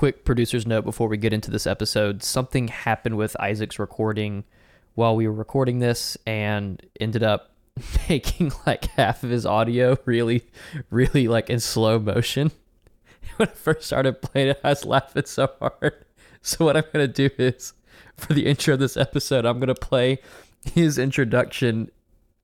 [0.00, 2.22] quick producer's note before we get into this episode.
[2.22, 4.44] Something happened with Isaac's recording
[4.94, 7.50] while we were recording this and ended up
[8.08, 10.46] making like half of his audio really,
[10.88, 12.50] really like in slow motion.
[13.36, 16.06] When I first started playing it, I was laughing so hard.
[16.40, 17.74] So what I'm gonna do is
[18.16, 20.18] for the intro of this episode, I'm gonna play
[20.64, 21.90] his introduction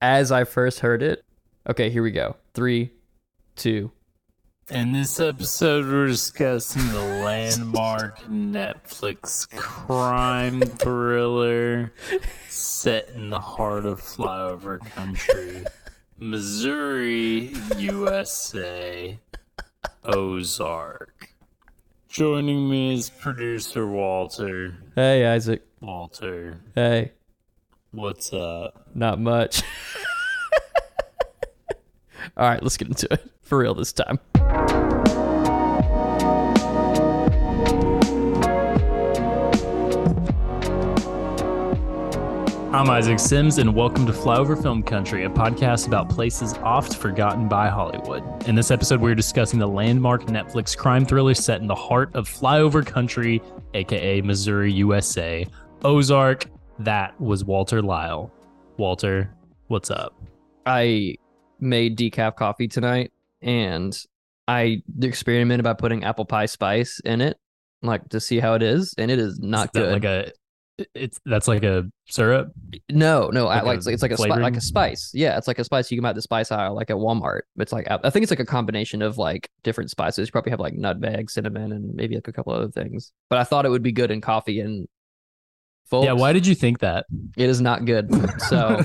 [0.03, 1.25] as I first heard it.
[1.67, 2.37] Okay, here we go.
[2.53, 2.91] Three,
[3.55, 3.93] two.
[4.71, 11.93] In this episode, we're discussing the landmark Netflix crime thriller
[12.49, 15.65] set in the heart of flyover country,
[16.19, 19.17] Missouri, USA,
[20.03, 21.29] Ozark.
[22.09, 24.77] Joining me is producer Walter.
[24.97, 25.63] Hey Isaac.
[25.81, 27.13] Walter, Hey.
[27.93, 28.89] what's up?
[28.97, 29.63] Not much.
[32.37, 34.19] All right, let's get into it for real this time.
[42.77, 47.49] I'm Isaac Sims, and welcome to Flyover Film Country, a podcast about places oft forgotten
[47.49, 48.47] by Hollywood.
[48.47, 52.29] In this episode, we're discussing the landmark Netflix crime thriller set in the heart of
[52.29, 53.41] Flyover Country,
[53.73, 55.47] aka Missouri, USA,
[55.85, 56.45] Ozark.
[56.79, 58.31] That was Walter Lyle.
[58.77, 59.35] Walter,
[59.69, 60.15] what's up?
[60.67, 61.17] I
[61.59, 63.11] made decaf coffee tonight
[63.41, 63.99] and
[64.49, 67.39] I experimented by putting apple pie spice in it,
[67.81, 69.93] like to see how it is, and it is not Is good.
[69.93, 70.31] Like a,
[70.95, 72.53] it's that's like a syrup.
[72.91, 75.11] no, no, I like like it's like a spi- like a spice.
[75.15, 77.43] Yeah, it's like a spice you can buy at the spice aisle, like at Walmart.
[77.59, 80.29] It's like I think it's like a combination of like different spices.
[80.29, 83.13] You probably have like nutmeg, cinnamon, and maybe like a couple other things.
[83.31, 84.87] But I thought it would be good in coffee and.
[85.89, 87.07] Folks, Yeah, why did you think that?
[87.37, 88.11] it is not good.
[88.49, 88.83] So,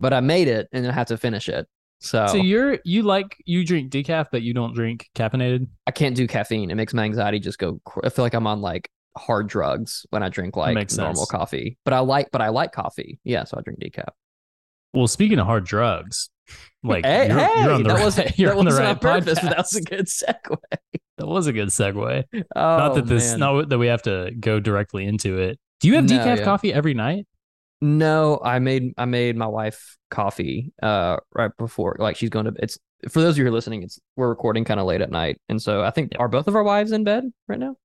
[0.00, 1.68] but I made it and I had to finish it.
[2.00, 5.68] So, so you're you like you drink decaf, but you don't drink caffeinated.
[5.86, 6.70] I can't do caffeine.
[6.70, 7.80] It makes my anxiety just go.
[8.02, 11.30] I feel like I'm on like hard drugs when I drink like Makes normal sense.
[11.30, 11.78] coffee.
[11.84, 13.18] But I like, but I like coffee.
[13.24, 14.08] Yeah, so I drink decaf.
[14.94, 16.30] Well, speaking of hard drugs,
[16.82, 19.00] like hey, you're, hey, you're on the that right, wasn't you're that on the right
[19.00, 20.56] purpose, but that was a good segue.
[21.18, 22.24] That was a good segue.
[22.34, 23.40] Oh, not that this, man.
[23.40, 25.58] not that we have to go directly into it.
[25.80, 26.44] Do you have No, decaf yeah.
[26.44, 27.26] coffee every night?
[27.80, 32.52] No, I made I made my wife coffee uh right before like she's going to
[32.58, 32.78] it's
[33.08, 35.40] for those of you who are listening, it's we're recording kind of late at night.
[35.48, 36.18] And so I think Yeah.
[36.18, 37.76] are both of our wives in bed right now?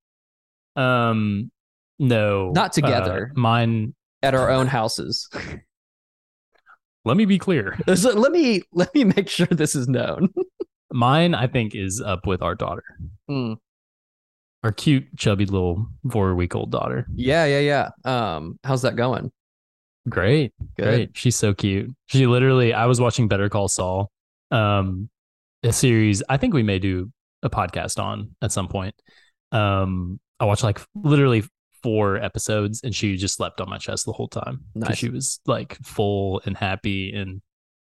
[0.76, 1.52] Um,
[2.00, 3.32] no, Not together.
[3.36, 3.94] Uh, mine.
[4.24, 5.28] At our own houses.
[7.06, 7.78] Let me be clear.
[7.96, 10.30] So let me let me make sure this is known.
[10.94, 12.84] Mine, I think, is up with our daughter,
[13.28, 13.54] Hmm.
[14.64, 17.08] our cute, chubby little four-week-old daughter.
[17.16, 17.90] Yeah, yeah, yeah.
[18.36, 19.32] Um, how's that going?
[20.10, 20.84] Great, Good.
[20.84, 21.10] great.
[21.14, 21.90] She's so cute.
[22.08, 22.74] She literally.
[22.74, 24.12] I was watching Better Call Saul,
[24.52, 25.10] um,
[25.64, 26.22] a series.
[26.30, 27.10] I think we may do
[27.42, 28.94] a podcast on at some point.
[29.52, 31.44] Um, I watched like literally
[31.84, 34.98] four episodes, and she just slept on my chest the whole time Nice.
[34.98, 37.42] she was like full and happy and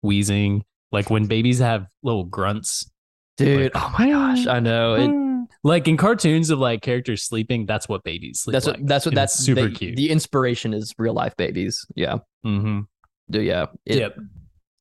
[0.03, 0.65] wheezing.
[0.93, 2.91] Like when babies have little grunts,
[3.37, 4.94] Dude, Like, oh my gosh, I know.
[4.94, 7.65] It, like in cartoons of like characters sleeping.
[7.66, 8.78] That's what babies sleep that's like.
[8.78, 9.97] what that's what And that's super they- cute.
[9.97, 11.87] The inspiration is real life babies.
[11.94, 12.16] Yeah.
[12.44, 12.81] mm-hmm.
[13.31, 13.66] Do yeah.
[13.87, 14.19] It, Yep.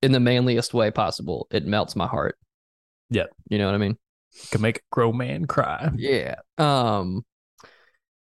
[0.02, 1.48] In the manliest way possible.
[1.52, 2.38] It melts my heart.
[3.12, 3.30] Yep.
[3.50, 3.98] You know what I mean?
[4.52, 5.90] Can make a grown man cry.
[5.96, 6.36] Yeah.
[6.58, 7.24] Um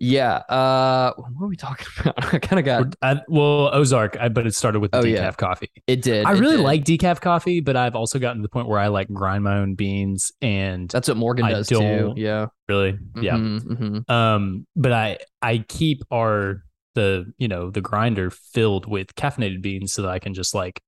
[0.04, 0.36] yeah.
[0.36, 2.34] Uh what were we talking about?
[2.34, 5.14] I kind of got I, well, Ozark, I, but it started with the Oh, decaf
[5.14, 5.30] yeah.
[5.32, 5.70] coffee.
[5.86, 6.26] it did.
[6.26, 6.62] I it really did.
[6.62, 9.58] like decaf coffee, but I've also gotten to the point where I like grind my
[9.58, 12.12] own beans and that's what Morgan I does too.
[12.16, 12.46] Yeah.
[12.68, 13.36] really, yeah.
[13.36, 14.10] Mhm, mhm.
[14.10, 16.62] Um, but I I keep our
[16.94, 20.80] the you know the grinder filled with caffeinated beans so that I can just like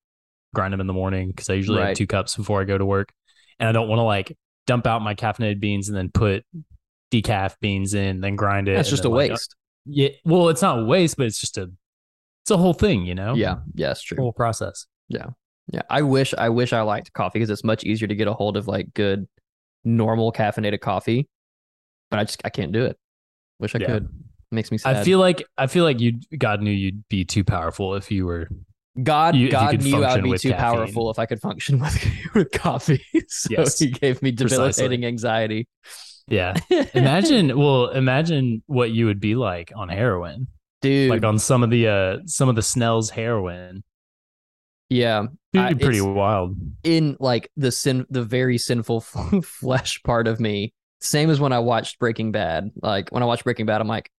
[0.54, 1.88] grind them in the morning because I usually Right.
[1.88, 3.12] have two cups before I go to work,
[3.58, 6.44] and I don't want to like dump out my caffeinated beans and then put
[7.22, 8.76] decaf beans in, then grind it.
[8.76, 9.54] That's just a like, waste.
[9.84, 11.70] yeah, well, it's not a waste, but it's just a
[12.42, 13.34] it's a whole thing, you know.
[13.34, 13.56] Yeah.
[13.74, 14.18] Yeah, it's true.
[14.18, 14.86] whole process.
[15.08, 15.26] Yeah,
[15.72, 15.82] Yeah.
[15.90, 18.56] I wish I wish I liked coffee because it's much easier to get a hold
[18.56, 19.26] of like good
[19.84, 21.28] normal caffeinated coffee,
[22.10, 22.96] but I just I can't do it.
[23.58, 23.86] Wish I Yeah.
[23.86, 24.08] could.
[24.52, 24.96] makes me sad.
[24.96, 28.26] I feel like I feel like you God knew you'd be too powerful if you
[28.26, 28.48] were
[29.02, 30.56] God you- if you God knew I'd be too caffeine.
[30.56, 32.04] powerful if I could function with
[32.34, 33.02] with coffee.
[33.28, 35.66] so Yes, he gave me debilitating anxiety.
[36.28, 36.54] Yeah.
[36.94, 40.48] Imagine well, imagine what you would be like on heroin.
[40.82, 41.10] dude.
[41.10, 43.82] Like on some of the uh some of the Snell's heroin.
[44.88, 46.56] yeah, be pretty wild.
[46.84, 49.00] in like the sin, the very sinful
[49.42, 50.72] flesh part of me.
[51.00, 52.70] Same as when I watched Breaking Bad.
[52.82, 54.10] Like when I watched Breaking Bad, I'm like,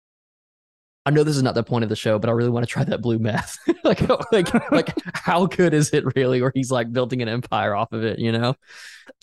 [1.08, 2.70] I know this is not the point of the show, but I really want to
[2.72, 3.58] try that blue meth.
[3.86, 4.02] like,
[4.34, 6.42] like, like, how good is it really?
[6.42, 8.56] Where he's like building an empire off of it, you know?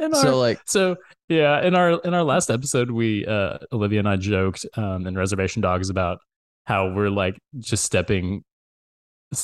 [0.01, 0.97] And so our- like, So
[1.29, 5.15] yeah, in our in our last episode, we uh Olivia and I joked um in
[5.15, 6.21] Reservation Dogs about
[6.67, 8.43] how we're like just stepping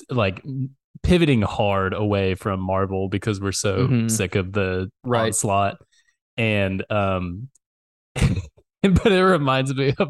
[0.09, 0.43] like
[1.03, 4.11] pivoting hard away from Marvel because we're so Mhm.
[4.11, 5.27] sick of the Right.
[5.27, 5.77] onslaught.
[6.39, 7.49] And um
[8.15, 10.09] but it reminds me of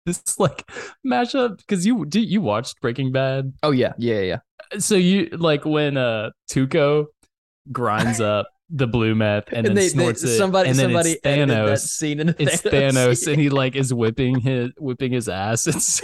[0.06, 0.70] this like
[1.06, 3.52] mashup because you do you watched Breaking Bad?
[3.62, 4.38] oh yeah, yeah, yeah.
[4.78, 7.06] So you like when uh Tuco
[7.72, 11.48] grinds up the blue meth and, then they, snorts it somebody, and then somebody edited
[11.50, 15.66] that Thanos scene into it's Thanos, and he like is whipping his whipping his ass.
[15.66, 16.00] It's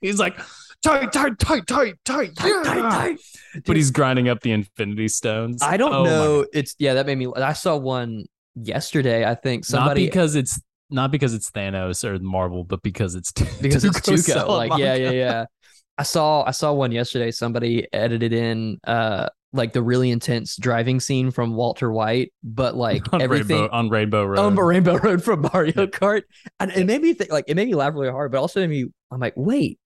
[0.00, 0.36] he's like
[0.82, 3.18] tight, tight, tight, tight, tight, Tight, tight, yeah." tight.
[3.64, 5.62] But he's grinding up the Infinity Stones.
[5.62, 6.42] I don't Oh know.
[6.42, 6.48] God.
[6.52, 7.28] It's yeah, that made me.
[7.36, 8.24] I saw one
[8.56, 9.24] yesterday.
[9.24, 13.32] I think somebody not because it's not because it's Thanos or Marvel, but because it's
[13.60, 14.48] because it's Tuco Tuco.
[14.48, 15.44] Like yeah, yeah, yeah.
[15.98, 17.30] I saw I saw one yesterday.
[17.30, 23.12] Somebody edited in uh like the really intense driving scene from Walter White, but like
[23.12, 24.38] on everything Rainbow on Rainbow Road.
[24.40, 25.86] on Rainbow Road from Mario Yeah.
[25.86, 26.22] Kart,
[26.58, 28.70] and it made me think like it made me laugh really hard, but also made
[28.70, 29.78] me I'm like, wait,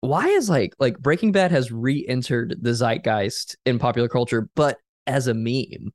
[0.00, 4.78] why is like like Breaking Bad has re-entered the zeitgeist in popular culture, but
[5.08, 5.92] as a meme,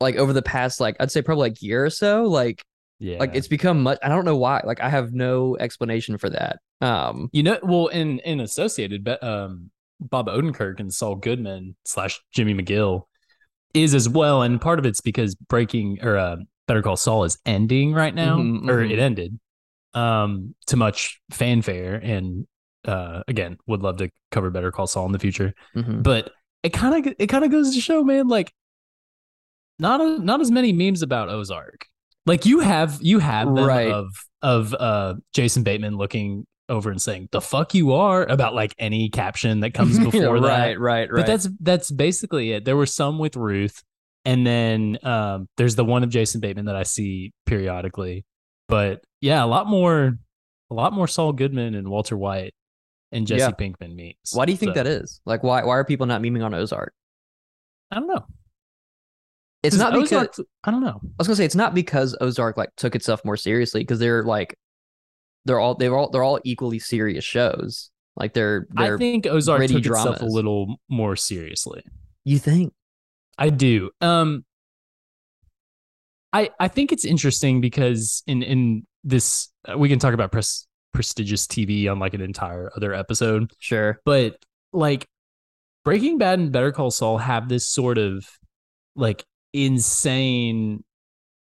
[0.00, 2.64] like over the past like I'd say probably like year or so, like
[2.98, 3.98] yeah, like it's become much.
[4.02, 4.62] I don't know why.
[4.64, 6.58] Like I have no explanation for that.
[6.80, 12.20] Um, you know, well, in in Associated, but um, Bob Odenkirk and Saul Goodman slash
[12.32, 13.02] Jimmy McGill
[13.74, 16.36] is as well, and part of it's because Breaking or uh,
[16.66, 18.90] Better Call Saul is ending right now, Mhm, or mhm.
[18.90, 19.38] it ended,
[19.94, 22.46] um, to much fanfare, and
[22.84, 26.02] uh, again, would love to cover Better Call Saul in the future, mhm.
[26.02, 28.52] but it kind of it kind of goes to show, man, like
[29.78, 31.86] not a, not as many memes about Ozark.
[32.28, 33.90] Like you have you have Right.
[33.90, 34.10] of
[34.42, 39.08] of uh Jason Bateman looking over and saying the fuck you are about like any
[39.08, 40.46] caption that comes before that.
[40.48, 41.10] right, right, right.
[41.10, 42.64] But that's that's basically it.
[42.66, 43.82] There were some with Ruth,
[44.26, 48.24] and then um, there's the one of Jason Bateman that I see periodically.
[48.68, 50.18] But yeah, a lot more,
[50.70, 52.52] a lot more Saul Goodman and Walter White
[53.12, 53.50] and Jesse Yeah.
[53.52, 54.32] Pinkman memes.
[54.34, 55.22] why do you think So, that is?
[55.24, 56.92] Like, why why are people not memeing on Ozark?
[57.90, 58.26] I don't know.
[59.62, 61.00] It's not because Ozark, I don't know.
[61.02, 64.22] I was gonna say it's not because Ozark like took itself more seriously because they're
[64.22, 64.56] like
[65.44, 67.90] they're all they're all they're all equally serious shows.
[68.16, 71.82] Like they're they're I think Ozark took itself a little more seriously.
[72.24, 72.72] you think
[73.36, 73.90] I do.
[74.00, 74.44] Um
[76.32, 80.66] I I think it's interesting because in in this uh, we can talk about pres-
[80.92, 84.36] prestigious TV on like an entire other episode, sure but
[84.72, 85.06] like
[85.84, 88.26] Breaking Bad and Better Call Saul have this sort of
[88.94, 90.84] like insane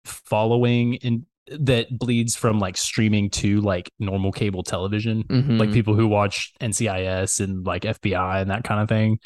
[0.06, 5.58] following and that bleeds from like streaming to like normal cable television Mhm.
[5.60, 9.20] like people who watch NCIS and like FBI and that kind of thing.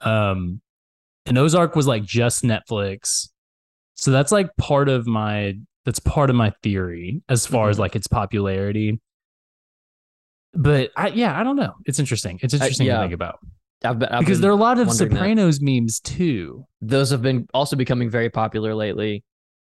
[0.00, 0.60] Um,
[1.26, 3.28] and Ozark was like just Netflix,
[3.96, 5.54] so that's like part of my
[5.84, 7.80] that's part of my theory as far as Mhm.
[7.80, 9.00] like its popularity.
[10.54, 11.74] But I yeah, I don't know.
[11.86, 12.38] It's interesting.
[12.42, 12.96] It's interesting yeah.
[12.96, 13.40] to think about
[13.84, 15.14] I've been, I've because been- there are a lot of wondering that.
[15.16, 16.64] Sopranos memes too.
[16.80, 19.24] those have been also becoming very popular lately.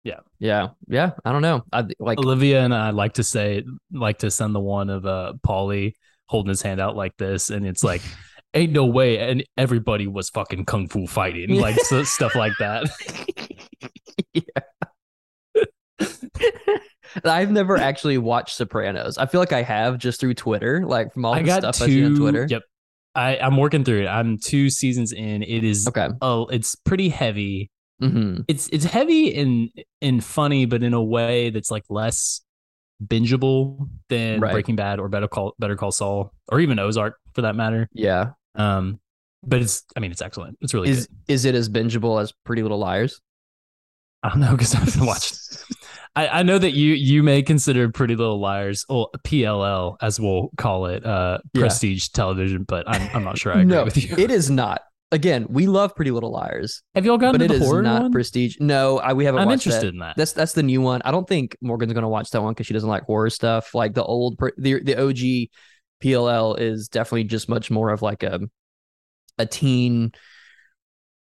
[0.03, 0.19] Yeah.
[0.37, 1.11] yeah, yeah.
[1.25, 1.63] I don't know.
[1.73, 5.33] I like Olivia and I like to say like to send the one of uh
[5.45, 5.93] Paulie
[6.27, 8.01] holding his hand out like this, and it's like,
[8.53, 12.85] ain't no way, and everybody was fucking kung fu fighting, like so, stuff like that.
[14.33, 14.41] Yeah.
[17.23, 19.17] I've never actually watched Sopranos.
[19.17, 21.77] I feel like I have just through Twitter, like from all I the got stuff
[21.77, 21.83] two.
[21.83, 22.45] I see on Twitter.
[22.49, 22.63] Yep,
[23.15, 24.07] I I'm working through it.
[24.07, 25.41] I'm two seasons in.
[25.43, 26.09] It is Okay.
[26.21, 27.69] oh, it's pretty heavy.
[27.99, 29.69] hmm It's it's heavy and
[30.01, 32.41] and funny, but in a way that's like less
[33.05, 34.51] bingeable than Right.
[34.53, 37.87] Breaking Bad or Better Call Better Call Saul or even Ozark for that matter.
[37.93, 38.31] Yeah.
[38.55, 38.99] Um,
[39.43, 40.57] but it's I mean it's excellent.
[40.61, 41.17] It's really Is good.
[41.27, 43.21] is it as bingeable as Pretty Little Liars?
[44.23, 45.37] I don't know because I haven't watched.
[46.15, 50.49] I, I know that you you may consider Pretty Little Liars, or PLL as we'll
[50.57, 51.61] call it, uh, Yeah.
[51.61, 54.15] prestige television, but I'm I'm not sure I agree no, with you.
[54.17, 54.81] it is not.
[55.11, 58.11] Again, we love Pretty Little Liars, Have y'all gotten but to it is not one?
[58.11, 58.57] prestige.
[58.59, 59.93] No, I, we haven't I'm watched interested that.
[59.93, 60.17] in that.
[60.17, 61.01] That's that's the new one.
[61.05, 63.75] I don't think Morgan's gonna watch that one because she doesn't like horror stuff.
[63.75, 65.49] Like the old, the the OG
[66.03, 68.39] PLL is definitely just much more of like a
[69.37, 70.11] a teen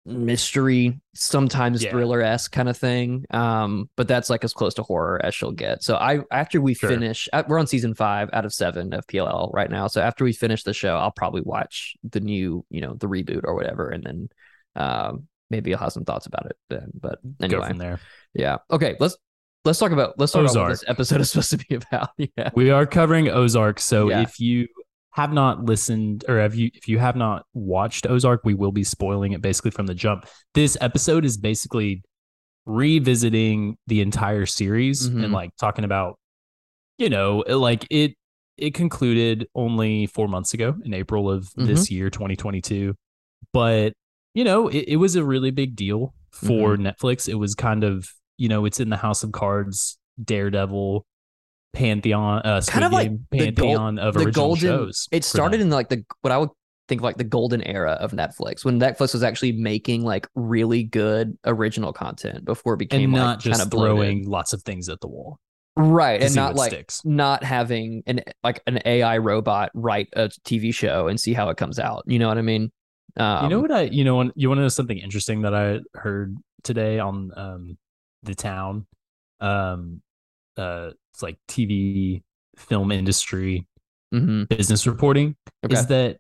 [0.08, 1.92] mystery, sometimes Yeah.
[1.92, 3.26] thriller esque kind of thing.
[3.30, 5.84] Um, but that's like as close to horror as she'll get.
[5.84, 6.90] So I after we Sure.
[6.90, 9.88] finish, uh, we're on season five out of seven of PLL right now.
[9.88, 13.42] So after we finish the show, I'll probably watch the new, you know, the reboot
[13.44, 14.30] or whatever, and then
[14.76, 16.92] um maybe I'll have some thoughts about it then.
[16.94, 18.00] But Go anyway, from there.
[18.34, 18.58] yeah.
[18.72, 18.96] Okay.
[19.00, 19.18] Let's
[19.66, 22.10] let's talk about let's talk about what this episode is supposed to be about.
[22.18, 22.52] Yeah.
[22.56, 24.22] We are covering Ozark, so Yeah.
[24.22, 24.68] if you
[25.18, 28.84] have not listened or have you if you have not watched Ozark, we will be
[28.84, 30.26] spoiling it basically from the jump.
[30.54, 32.04] This episode is basically
[32.68, 35.24] revisiting the entire series Mhm.
[35.24, 36.20] and like talking about
[37.00, 38.16] you know, like it
[38.58, 42.96] it concluded only 4 months ago in April of this year 2022.
[43.54, 43.94] But
[44.34, 47.28] you know, it, it was a really big deal for Netflix.
[47.30, 48.08] It was kind of,
[48.38, 51.06] you know, it's in the House of Cards, Daredevil,
[51.78, 55.08] Pantheon, uh, Kind of like Game, the gold- Pantheon of the original golden shows.
[55.12, 56.50] it started in like the what I would
[56.88, 60.84] think of like the golden era of Netflix when Netflix was actually making like really
[60.84, 63.96] good original content before it became and like, not just kind of bloated.
[63.98, 65.38] throwing lots of things at the wall.
[65.76, 67.02] right and not like sticks.
[67.06, 71.58] not having an like an AI robot write a TV show and see how it
[71.58, 72.04] comes out.
[72.08, 72.72] You know what I mean?
[73.18, 75.80] Um, you know what I you know you want to know something interesting that I
[75.94, 77.78] heard today on um
[78.24, 78.88] the town
[79.42, 80.02] um
[80.58, 80.92] uh
[81.24, 82.22] like TV
[82.56, 83.68] film industry
[84.14, 85.74] mhm, business reporting okay.
[85.76, 86.18] is that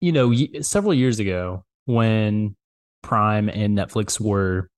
[0.00, 2.54] you know several years ago when
[3.02, 4.68] Prime and Netflix were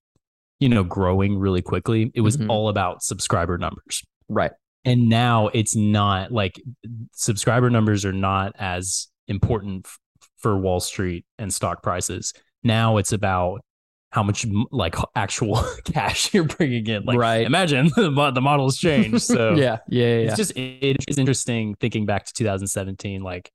[0.58, 2.48] you know growing really quickly it was Mhm.
[2.48, 4.52] all about subscriber numbers right.
[4.84, 6.60] and now it's not like
[7.12, 9.98] subscriber numbers are not as important f-
[10.36, 12.32] for Wall Street and stock prices.
[12.64, 13.60] Now it's about
[14.10, 17.04] how much like actual cash you're bringing in.
[17.04, 17.46] Like, Right.
[17.46, 19.22] imagine the, the model's changed.
[19.22, 20.12] So yeah, yeah, yeah.
[20.28, 23.22] it's just it is interesting thinking back to 2017.
[23.22, 23.50] Like,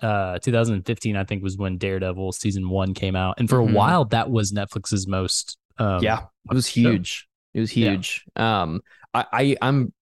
[0.00, 3.70] uh, 2015 I think was when Daredevil season one came out, and for Mhm.
[3.70, 5.56] a while that was Netflix's most.
[5.78, 7.90] Um, yeah it was huge it was Yeah.
[7.90, 8.80] huge um
[9.12, 9.92] I, I i'm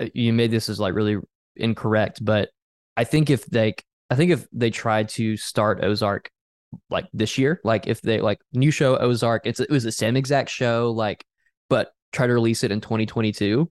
[0.00, 1.18] uh, you made this as like really
[1.56, 2.48] incorrect but
[2.96, 3.74] i think if they
[4.08, 6.30] i think if they tried to start ozark
[6.90, 10.16] like this year like if they like new show ozark it's it was the same
[10.16, 11.24] exact show like
[11.68, 13.70] but try to release it in 2022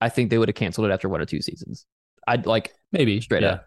[0.00, 1.86] i think they would have canceled it after one or two seasons.
[2.26, 3.48] I'd like maybe straight yeah.
[3.50, 3.66] up.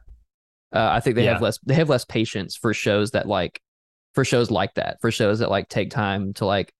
[0.74, 3.62] Uh, i think they have less they have less patience for shows that like
[4.15, 6.74] for shows like that for shows that like take time to like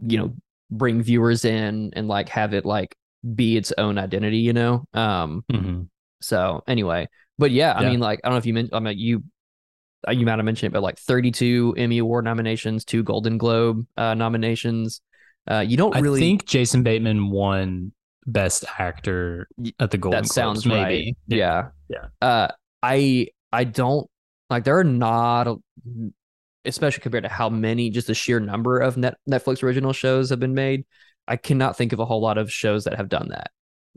[0.00, 0.34] you know
[0.70, 2.96] bring viewers in and like have it like
[3.34, 4.84] be its own identity you know?
[4.92, 5.88] Um Mhm.
[6.20, 7.08] so anyway
[7.38, 9.22] but yeah i mean like i don't know if you meant i mean you
[10.12, 14.14] you might have mentioned it but like 32 emmy award nominations two golden globe uh
[14.14, 15.00] nominations.
[15.50, 17.92] Uh you don't really I think Jason Bateman won
[18.26, 20.88] Best Actor at the Golden that sounds Globes, right.
[20.88, 21.16] Maybe.
[21.28, 21.68] yeah.
[21.88, 22.06] Yeah.
[22.22, 22.48] uh
[22.82, 24.08] i i don't
[24.50, 25.58] like there are not
[26.64, 30.40] especially compared to how many just the sheer number of net netflix original shows have
[30.40, 30.84] been made
[31.28, 33.50] i cannot think of a whole lot of shows that have done that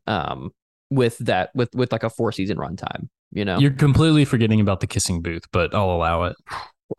[0.06, 0.52] um
[0.90, 4.80] with that with with like a four season runtime you know You're completely forgetting about
[4.80, 6.36] the kissing booth, but I'll allow it.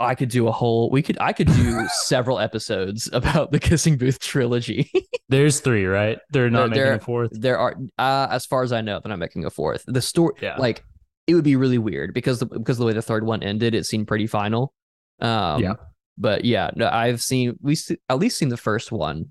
[0.00, 3.96] i could do a whole we could i could do several episodes about the kissing
[3.96, 4.90] booth trilogy
[5.30, 6.18] There's three, right?
[6.30, 7.30] They're not There- making there- a fourth.
[7.32, 10.34] there are uh as far as i know they're not making a fourth the story
[10.42, 10.56] Yeah.
[10.58, 10.84] like
[11.26, 13.84] it would be really weird because the, because the way the third one ended it
[13.86, 14.74] seemed pretty final
[15.20, 15.74] um Yeah.
[16.18, 17.74] but yeah no i've seen we
[18.10, 19.30] at least seen the first one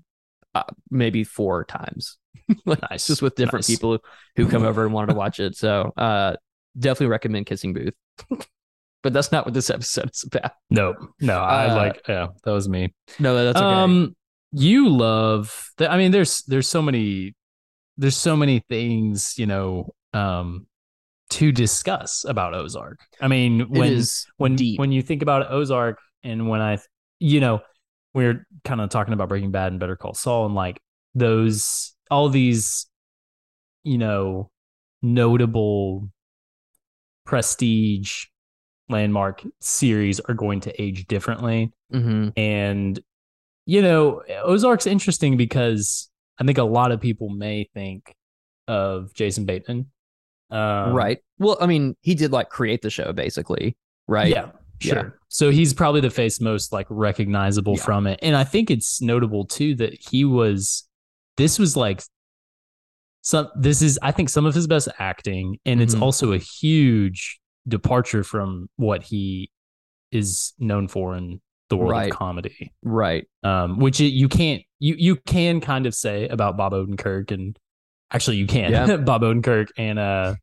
[0.56, 2.18] uh, maybe four times
[2.66, 3.06] like Nice.
[3.06, 3.76] just with different Nice.
[3.76, 3.98] people
[4.36, 6.34] who come over and wanted to watch it so uh
[6.78, 7.94] definitely recommend kissing booth
[9.02, 12.02] but that's not what this episode is about No, no, I Uh, like.
[12.08, 12.92] Yeah, that was me.
[13.18, 14.16] no that's okay Um,
[14.52, 15.70] you love.
[15.76, 17.34] The, I mean, there's there's so many
[17.96, 20.66] there's so many things you know um
[21.30, 22.98] to discuss about Ozark.
[23.20, 24.02] I mean, when
[24.38, 26.78] when deep when you think about Ozark and when I
[27.20, 27.60] you know
[28.14, 30.80] we're kind of talking about Breaking Bad and Better Call Saul and like
[31.14, 32.86] those all these
[33.84, 34.50] you know
[35.02, 36.10] notable
[37.28, 38.24] prestige
[38.88, 42.32] landmark series are going to age differently Mhm.
[42.38, 42.98] and
[43.66, 46.08] you know Ozark's interesting because
[46.40, 48.14] I think a lot of people may think
[48.66, 49.90] of Jason Bateman
[50.50, 54.46] um, right well i mean he did like create the show basically right yeah,
[54.80, 54.92] Yeah.
[54.94, 55.18] sure.
[55.28, 57.82] So he's probably the face most like recognizable Yeah.
[57.84, 58.18] from it.
[58.22, 60.88] And I think it's notable too that he was
[61.36, 62.02] this was like
[63.28, 66.02] some this is I think some of his best acting and it's Mhm.
[66.02, 69.50] also a huge departure from what he
[70.10, 72.10] is known for in the world Right.
[72.10, 72.72] of comedy.
[72.82, 77.30] right Um which it, you can't you you can kind of say about Bob Odenkirk
[77.30, 77.58] and
[78.10, 78.96] actually you can Yeah.
[79.10, 80.34] Bob Odenkirk and uh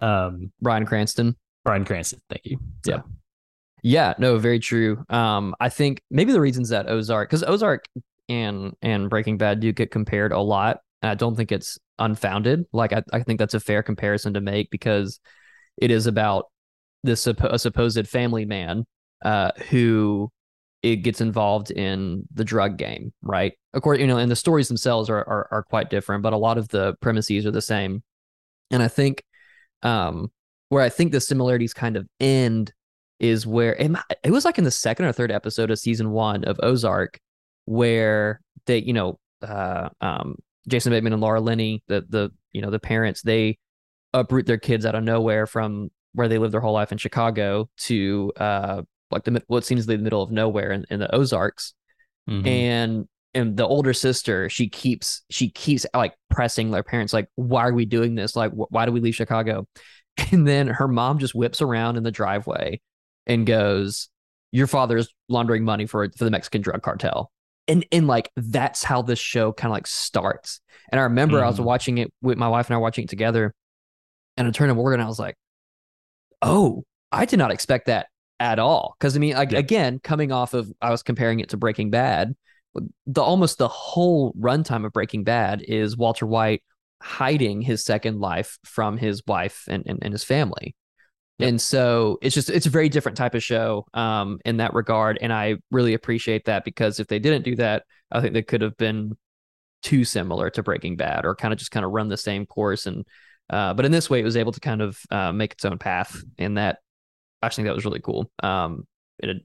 [0.00, 1.34] um bryan cranston
[1.64, 2.20] Bryan Cranston.
[2.30, 2.58] Thank you.
[2.84, 3.00] So, Yeah.
[3.82, 5.04] Yeah, no, very true.
[5.08, 7.86] Um, I think maybe the reasons that Ozark, because Ozark
[8.28, 10.78] and and Breaking Bad do get compared a lot.
[11.02, 12.64] And I don't think it's unfounded.
[12.72, 15.20] Like I, I think that's a fair comparison to make because
[15.76, 16.46] it is about
[17.02, 18.84] this a supposed family man
[19.24, 20.30] uh, who
[20.82, 23.52] it gets involved in the drug game, right?
[23.74, 26.38] Of course, you know, and the stories themselves are are, are quite different, but a
[26.38, 28.02] lot of the premises are the same.
[28.70, 29.22] And I think
[29.82, 30.30] um
[30.68, 32.72] where I think the similarities kind of end
[33.20, 36.60] is where it, was like in the second or third episode of season one of
[36.62, 37.18] Ozark,
[37.64, 40.36] where they, you know, uh, um,
[40.68, 43.58] Jason Bateman and Laura Linney, the the you know the parents, they
[44.12, 47.68] uproot their kids out of nowhere from where they live their whole life in Chicago
[47.78, 51.14] to uh like the what seems to be the middle of nowhere in, in the
[51.14, 51.74] Ozarks,
[52.28, 52.46] Mhm.
[52.46, 57.66] and and the older sister she keeps she keeps like pressing their parents like why
[57.68, 59.66] are we doing this like wh- why do we leave Chicago,
[60.32, 62.80] and then her mom just whips around in the driveway
[63.26, 64.08] and goes
[64.52, 67.30] your father is laundering money for for the Mexican drug cartel.
[67.68, 70.60] And and like that's how this show kind of like starts.
[70.90, 71.64] And I remember I was Mhm.
[71.64, 73.54] watching it with my wife and I watching it together.
[74.36, 75.36] And I turned to Morgan, and I was like,
[76.42, 78.08] "Oh, I did not expect that
[78.38, 79.58] at all." Because I mean, like Yeah.
[79.58, 82.34] again, coming off of I was comparing it to Breaking Bad.
[83.06, 86.62] The almost the whole runtime of Breaking Bad is Walter White
[87.02, 90.76] hiding his second life from his wife and and, and his family.
[91.38, 91.48] Yep.
[91.48, 95.18] And so it's just it's a very different type of show um in that regard.
[95.20, 98.62] And I really appreciate that because if they didn't do that, I think they could
[98.62, 99.16] have been
[99.82, 102.86] too similar to Breaking Bad or kind of just kind of run the same course
[102.86, 103.04] and
[103.48, 105.78] uh, but in this way, it was able to kind of uh, make its own
[105.78, 106.78] path, and that
[107.42, 108.30] I think that was really cool.
[108.42, 108.86] Um,
[109.20, 109.36] it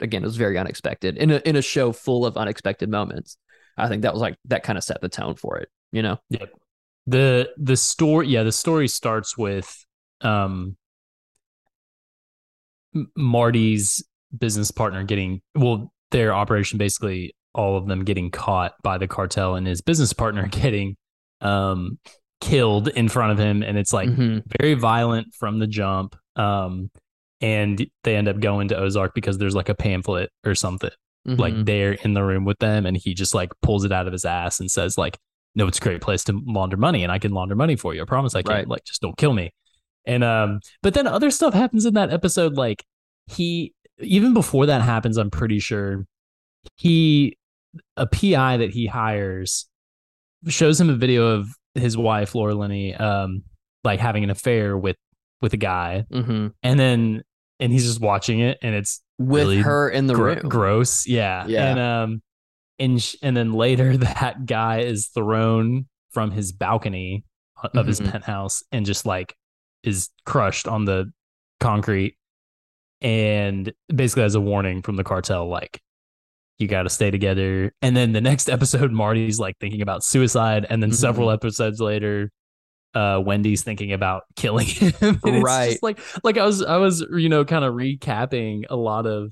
[0.00, 3.36] again, it was very unexpected in a in a show full of unexpected moments.
[3.76, 6.18] I think that was like that kind of set the tone for it, you know.
[6.30, 6.46] Yeah.
[7.06, 9.84] the the story yeah the story starts with
[10.22, 10.76] um
[13.16, 14.02] marty's
[14.38, 19.54] business partner getting well their operation basically all of them getting caught by the cartel
[19.54, 20.96] and his business partner getting
[21.40, 21.98] um
[22.40, 24.42] killed in front of him and it's like Mhm.
[24.60, 26.90] very violent from the jump um
[27.40, 30.90] and they end up going to ozark because there's like a pamphlet or something
[31.26, 31.64] like Mhm.
[31.64, 34.24] there in the room with them and he just like pulls it out of his
[34.26, 35.16] ass and says like
[35.54, 38.02] no it's a great place to launder money and i can launder money for you
[38.02, 38.68] i promise i can Right.
[38.68, 39.50] like just don't kill me
[40.06, 42.84] and um but then other stuff happens in that episode like
[43.26, 46.04] he even before that happens i'm pretty sure
[46.76, 47.36] he
[47.96, 49.66] a pi that he hires
[50.48, 53.42] shows him a video of his wife laura linney um
[53.82, 54.96] like having an affair with
[55.40, 56.52] with a guy Mhm.
[56.62, 57.22] and then
[57.60, 60.48] and he's just watching it and it's with Really her in the gro- room.
[60.48, 61.70] gross yeah Yeah.
[61.70, 62.22] and um
[62.78, 67.24] and sh- and then later that guy is thrown from his balcony
[67.74, 68.10] of his Mhm.
[68.10, 69.34] penthouse and just like
[69.84, 71.12] is crushed on the
[71.60, 72.16] concrete
[73.00, 75.80] and basically as a warning from the cartel like
[76.58, 80.66] you got to stay together and then the next episode marty's like thinking about suicide
[80.70, 80.94] and then Mhm.
[80.94, 82.30] several episodes later
[82.94, 85.70] uh wendy's thinking about killing him Right.
[85.70, 89.30] just like like i was i was you know kind of recapping a lot of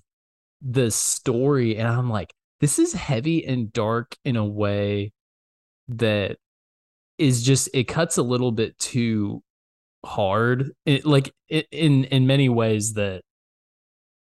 [0.60, 5.12] the story and i'm like this is heavy and dark in a way
[5.88, 6.36] that
[7.18, 9.42] is just it cuts a little bit too
[10.04, 13.22] hard it, like it, in in many ways that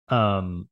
[0.09, 0.68] um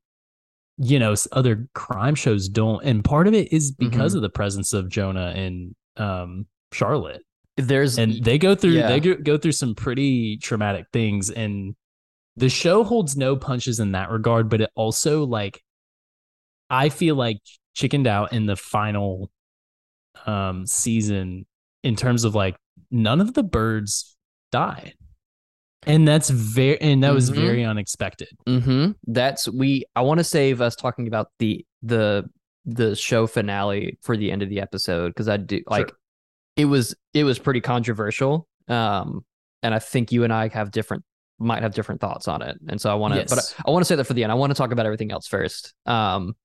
[0.77, 4.17] you know other crime shows don't and part of it is because Mhm.
[4.17, 7.21] of the presence of jonah and um charlotte
[7.57, 8.87] There's and they go through Yeah.
[8.87, 11.75] they go, go through some pretty traumatic things and
[12.35, 15.61] the show holds no punches in that regard but it also like
[16.69, 17.39] i feel like
[17.73, 19.31] chickened out in the final
[20.25, 21.45] um season
[21.83, 22.55] in terms of like
[22.91, 24.15] none of the birds
[24.51, 24.93] died
[25.87, 27.35] and that's very and that was Mhm.
[27.35, 28.91] very unexpected Mm-hmm.
[29.07, 29.85] That's we.
[29.95, 32.29] I want to save us talking about the the
[32.65, 35.97] the show finale for the end of the episode because I do like Sure.
[36.57, 38.47] it was it was pretty controversial.
[38.67, 39.23] Um,
[39.63, 41.03] and I think you and I have different
[41.39, 43.25] might have different thoughts on it, and so I want to.
[43.33, 44.31] But I, I want to say that for the end.
[44.31, 45.73] I want to talk about everything else first.
[45.85, 46.35] Um,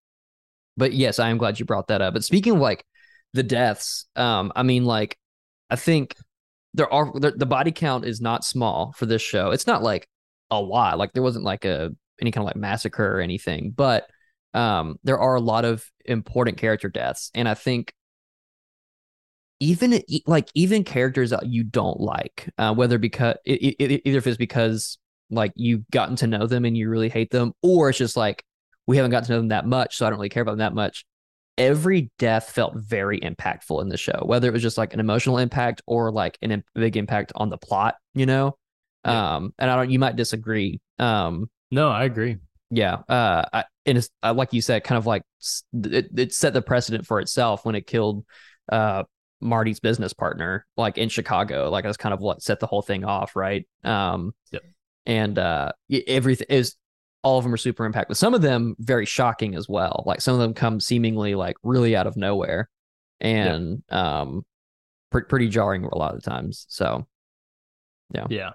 [0.76, 2.14] but yes, I am glad you brought that up.
[2.14, 2.84] But speaking of like
[3.32, 5.18] the deaths, um, I mean like
[5.68, 6.14] I think
[6.74, 9.50] there are the, the body count is not small for this show.
[9.50, 10.06] It's not like
[10.50, 10.98] a lot.
[10.98, 14.06] Like there wasn't like a any kind of like massacre or anything, but
[14.52, 17.92] um there are a lot of important character deaths and I think
[19.60, 24.26] even like even characters that you don't like, uh, whether because it, it, either if
[24.26, 24.98] it's because
[25.30, 28.44] like you've gotten to know them and you really hate them, or it's just like
[28.87, 30.58] we haven't gotten to know them that much, so I don't really care about them
[30.58, 31.06] that much.
[31.56, 35.38] Every death felt very impactful in the show, whether it was just like an emotional
[35.38, 38.56] impact or like an im- big impact on the plot, you know.
[39.04, 39.36] Yeah.
[39.36, 40.80] Um, and I don't, you might disagree.
[40.98, 42.36] Um, no i agree
[42.70, 42.94] yeah.
[43.08, 45.22] Uh, I, and it's uh, like you said, kind of like
[45.84, 48.24] it, it set the precedent for itself when it killed
[48.70, 49.04] uh
[49.40, 51.70] Marty's business partner, like in Chicago.
[51.70, 53.66] Like that's kind of what set the whole thing off, right?
[53.84, 54.62] Um, Yep.
[55.06, 55.72] and uh,
[56.06, 56.74] everything is
[57.24, 58.16] all of them are super impactful.
[58.16, 60.04] Some of them very shocking as well.
[60.06, 62.68] Like some of them come seemingly like really out of nowhere,
[63.20, 64.44] and um,
[65.10, 66.66] pre- pretty jarring a lot of the times.
[66.68, 67.06] So
[68.14, 68.26] yeah.
[68.28, 68.50] yeah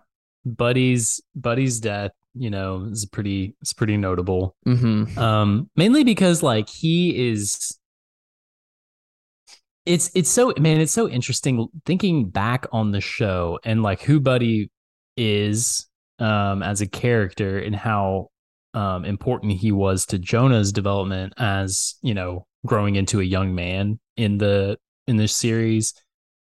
[0.45, 4.55] Buddy's Buddy's death, you know, is pretty it's pretty notable.
[4.67, 5.17] Mm-hmm.
[5.17, 7.77] Um, mainly because like he is
[9.85, 14.19] it's it's so man, it's so interesting thinking back on the show and like who
[14.19, 14.69] Buddy
[15.17, 15.87] is
[16.19, 18.29] um as a character and how
[18.73, 23.99] um important he was to Jonah's development as, you know, growing into a young man
[24.17, 24.77] in the
[25.07, 25.93] in this series.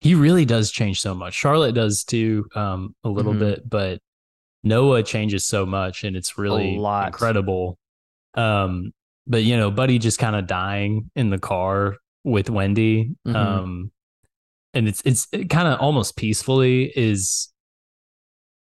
[0.00, 1.34] He really does change so much.
[1.34, 3.38] Charlotte does too, um, a little Mhm.
[3.40, 4.00] bit, but
[4.64, 6.76] Noah changes so much and it's really
[7.08, 7.78] incredible.
[8.34, 8.92] Um,
[9.26, 13.10] but you know, Buddy just kind of dying in the car with Wendy.
[13.26, 13.34] Mhm.
[13.36, 13.92] Um,
[14.74, 17.52] and it's it's kind of almost peacefully is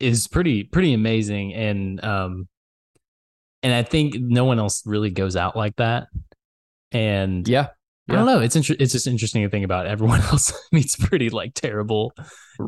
[0.01, 2.49] is pretty pretty amazing and um
[3.65, 6.07] and I think no one else really goes out like that.
[6.93, 7.69] And Yeah.
[8.09, 8.41] I don't know.
[8.41, 9.87] It's inter- it's just interesting to think about.
[9.87, 12.13] Everyone else meets pretty like terrible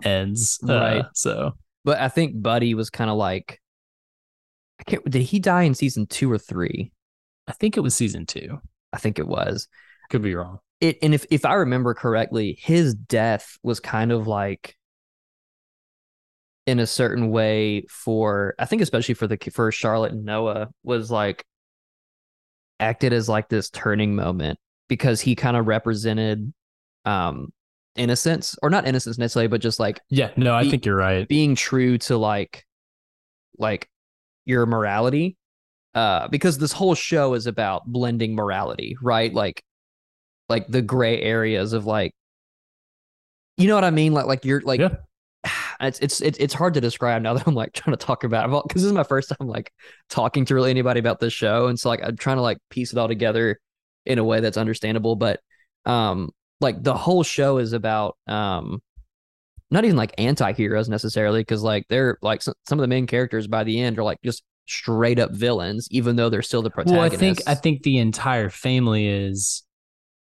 [0.02, 1.04] ends, uh, Right.
[1.14, 1.52] so
[1.84, 3.60] But I think Buddy was kind of like,
[4.80, 5.04] I can't.
[5.08, 6.90] Did he die in season two or three?
[7.46, 8.58] I think it was season two.
[8.92, 9.68] I think it was.
[10.10, 10.58] Could be wrong.
[10.80, 14.74] It and if if I remember correctly, his death was kind of like
[16.66, 21.10] in a certain way for I think especially for the for Charlotte and Noah was
[21.10, 21.44] like
[22.80, 26.52] acted as like this turning moment because he kind of represented
[27.04, 27.52] um
[27.94, 31.26] innocence or not innocence necessarily but just like Yeah, no, I Be- think you're right.
[31.26, 32.64] being true to like
[33.58, 33.88] like
[34.44, 35.36] your morality
[35.94, 39.62] uh because this whole show is about blending morality right like
[40.50, 42.12] like the gray areas of like
[43.56, 44.96] you know what i mean like like you're like Yeah.
[45.80, 48.62] It's it's it's hard to describe now that i'm like trying to talk about it.
[48.66, 49.72] Because this is my first time like
[50.08, 52.92] talking to really anybody about this show and so like i'm trying to like piece
[52.92, 53.58] it all together
[54.04, 55.40] in a way that's understandable but
[55.84, 56.30] um
[56.60, 58.80] like the whole show is about um
[59.70, 63.64] not even like anti-heroes necessarily because like they're like some, of the main characters by
[63.64, 67.08] the end are like just straight up villains even though they're still the Well, I
[67.08, 69.62] think I think the entire family is,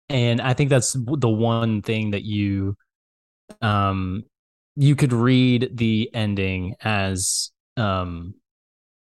[0.09, 2.77] and I think that's the one thing that you,
[3.63, 4.25] um,
[4.77, 8.35] you could read the ending as, um,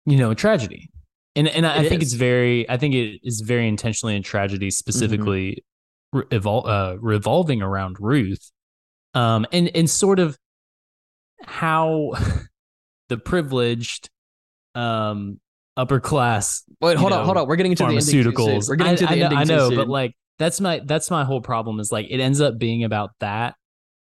[0.05, 0.89] you know, a tragedy,
[1.35, 4.71] and and I, I think it's very, I think it is very intentionally a tragedy,
[4.71, 5.63] specifically
[6.13, 8.51] re- evol- uh, revolving around Ruth,
[9.13, 10.37] um, and and sort of
[11.43, 12.13] how
[13.09, 14.09] the privileged,
[14.75, 15.39] um,
[15.75, 17.47] upper class wait hold on know, hold on.
[17.47, 18.67] We're getting to the ending pharmaceuticals.
[18.67, 21.23] we're getting to the I, I know, I know, but like that's my that's my
[21.23, 23.55] whole problem is like it ends up being about that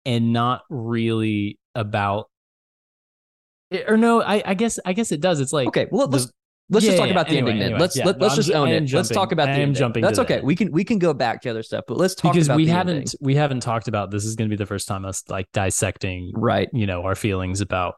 [0.05, 2.29] and not really about
[3.71, 5.41] it- or no, I, I guess I guess it does.
[5.41, 6.31] It's like okay well let's
[6.71, 7.81] let's Yeah, just talk yeah, about the anyway, ending then.
[7.81, 10.03] let's yeah, let, let's I'm just own it am let's talk about the ending jumping
[10.03, 10.37] that's okay.
[10.37, 10.45] That.
[10.45, 12.65] we can we can go back to other stuff but let's talk because about we
[12.67, 13.15] the haven't ending.
[13.21, 16.33] we haven't talked about this is going to be the first time us like dissecting
[16.35, 16.69] right.
[16.73, 17.95] you know our feelings about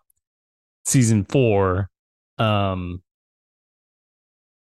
[0.85, 1.89] season four
[2.39, 3.03] um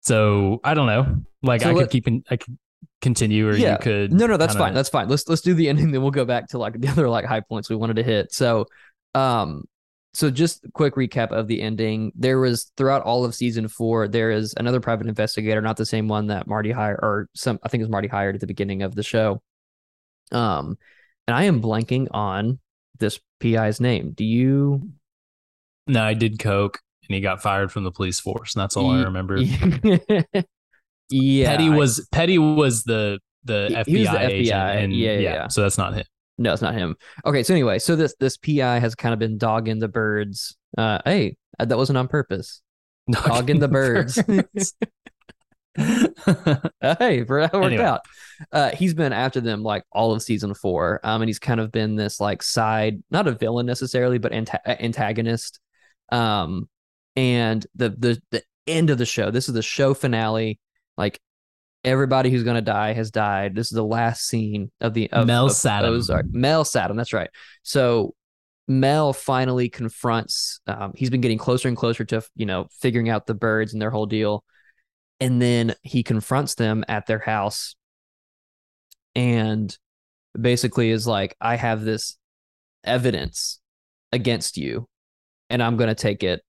[0.02, 1.18] so i don't know.
[1.42, 2.58] Like So i let- could keep in, i could
[3.02, 3.74] continue or Yeah.
[3.74, 4.74] you could No, no, that's kinda- fine.
[4.74, 5.10] That's fine.
[5.10, 7.42] Let's let's do the ending, then we'll go back to like the other like high
[7.42, 8.34] points we wanted to hit.
[8.34, 8.66] So,
[9.14, 9.66] um,
[10.14, 12.12] so just quick recap of the ending.
[12.16, 16.08] There was throughout all of season four, there is another private investigator, not the same
[16.08, 18.82] one that Marty hired, or some I think it was Marty hired at the beginning
[18.82, 19.42] of the show.
[20.32, 20.78] Um,
[21.28, 22.60] and I am blanking on
[22.98, 24.12] this PI's name.
[24.12, 24.90] Do you?
[25.88, 26.80] No, I did coke,
[27.10, 29.38] and he got fired from the police force, and that's all I remember.
[31.10, 34.84] yeah, Petty I- was Petty was the the He- FBI, he was the agent, FBI,
[34.84, 35.48] and yeah, yeah, yeah.
[35.48, 36.06] so that's not him.
[36.38, 36.96] No, it's not him.
[37.26, 40.58] Okay, so anyway, so this this PI has kind of been dogging the birds.
[40.78, 42.62] Uh, hey, uh, that wasn't on purpose.
[43.12, 44.20] Dogging the birds.
[46.28, 47.84] Uh, hey, for that worked Anyway.
[47.84, 48.02] out.
[48.52, 51.00] Uh, he's been after them like all of season four.
[51.04, 54.60] Um, and he's kind of been this like side, not a villain necessarily, but anta-
[54.66, 55.60] antagonist.
[56.12, 56.70] Um,
[57.16, 59.32] and the the the end of the show.
[59.32, 60.60] This is the show finale.
[60.98, 61.20] Like
[61.86, 63.56] everybody who's gonna die has died.
[63.56, 65.90] This is the last scene of the of, Mel of Sattem.
[65.90, 66.26] Ozark.
[66.32, 66.98] Mel Sattem.
[66.98, 67.30] That's right.
[67.64, 68.16] So
[68.68, 70.60] Mel finally confronts.
[70.68, 73.82] Um, he's been getting closer and closer to you know figuring out the birds and
[73.82, 74.44] their whole deal,
[75.20, 77.76] and then he confronts them at their house,
[79.16, 79.78] and
[80.40, 82.18] basically is like, "I have this
[82.84, 83.60] evidence
[84.12, 84.88] against you,
[85.50, 86.42] and I'm going to take it."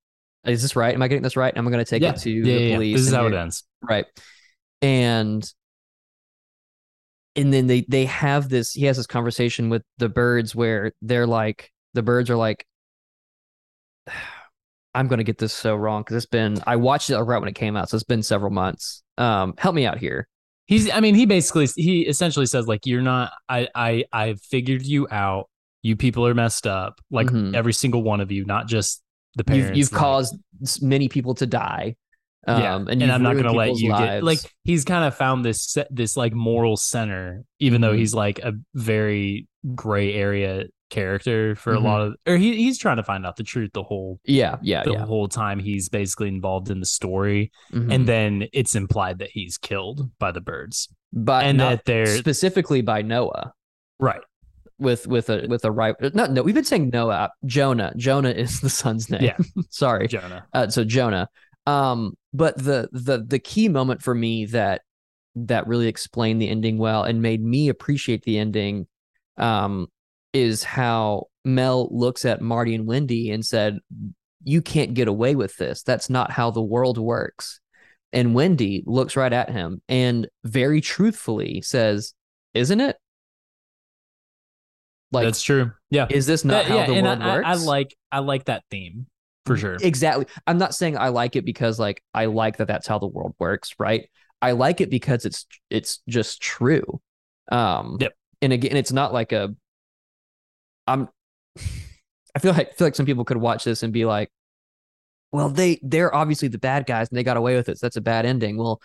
[0.44, 0.94] Is this right?
[0.94, 1.52] Am I getting this right?
[1.54, 2.74] I'm going to take yeah, it to yeah, the yeah, yeah.
[2.76, 2.96] police.
[2.96, 3.64] This is how it ends.
[3.82, 4.06] right
[4.82, 5.50] and
[7.34, 11.26] and then they they have this he has this conversation with the birds where they're
[11.26, 12.66] like the birds are like
[14.94, 17.48] i'm going to get this so wrong because it's been i watched it right when
[17.48, 20.28] it came out so it's been several months um help me out here
[20.68, 24.82] He's I mean, he basically he essentially says like you're not I I I figured
[24.84, 25.48] you out.
[25.84, 26.98] You people are messed up.
[27.08, 27.54] Like Mhm.
[27.54, 29.00] every single one of you, not just
[29.36, 29.68] the parents.
[29.68, 30.34] You've, you've like- caused
[30.82, 31.94] many people to die.
[32.48, 35.14] Um, yeah, and, and, I'm not gonna let people's you get like he's kind of
[35.16, 37.98] found this this like moral center, even though Mhm.
[37.98, 41.76] he's like a very gray area character for Mhm.
[41.76, 44.56] a lot of, or he he's trying to find out the truth the whole yeah,
[44.62, 45.04] yeah, the yeah.
[45.04, 47.92] whole time he's basically involved in the story, Mhm.
[47.92, 52.80] and then it's implied that he's killed by the birds, but and that they're specifically
[52.82, 53.52] by Noah
[53.98, 54.20] right.
[54.78, 55.96] with with a with a right.
[56.14, 57.30] Not no, we've been saying Noah.
[57.46, 57.92] Jonah.
[57.96, 59.22] Jonah is the son's name.
[59.22, 59.36] Yeah.
[59.70, 60.06] Sorry.
[60.06, 60.46] Jonah.
[60.52, 61.28] Uh, so Jonah.
[61.66, 64.82] Um, but the the the key moment for me that
[65.34, 68.86] that really explained the ending well and made me appreciate the ending,
[69.36, 69.88] um,
[70.32, 73.78] is how Mel looks at Marty and Wendy and said,
[74.44, 75.82] "You can't get away with this.
[75.82, 77.60] That's not how the world works."
[78.12, 82.14] And Wendy looks right at him and very truthfully says,
[82.54, 82.96] "Isn't it?"
[85.12, 85.72] Like, That's true.
[85.90, 86.06] Yeah.
[86.10, 87.46] is this not That- how yeah, the world I, I- works?
[87.46, 89.06] I like I like that theme
[89.46, 89.76] for sure.
[89.80, 90.26] Exactly.
[90.46, 93.34] I'm not saying I like it because like I like that that's how the world
[93.38, 94.08] works, right?
[94.42, 97.00] I like it because it's it's just true.
[97.50, 98.14] Um Yep.
[98.42, 99.54] and again it's not like a
[100.86, 101.08] I'm
[102.34, 104.30] I feel like I feel like some people could watch this and be like,
[105.32, 107.78] well, they they're obviously the bad guys and they got away with it.
[107.78, 108.56] So that's a bad ending.
[108.56, 108.80] Well,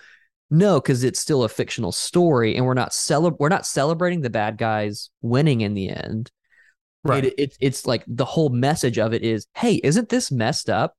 [0.49, 4.29] no, because it's still a fictional story and we're not cele- we're not celebrating the
[4.29, 6.31] bad guys winning in the end.
[7.03, 7.25] Right.
[7.25, 10.95] It, it, it's like the whole message of it is, hey, isn't this messed up?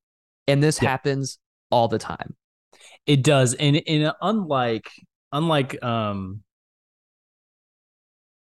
[0.48, 0.88] And this Yeah.
[0.90, 1.38] happens
[1.70, 2.34] all the time.
[3.06, 4.90] It does, and in unlike
[5.32, 6.42] unlike um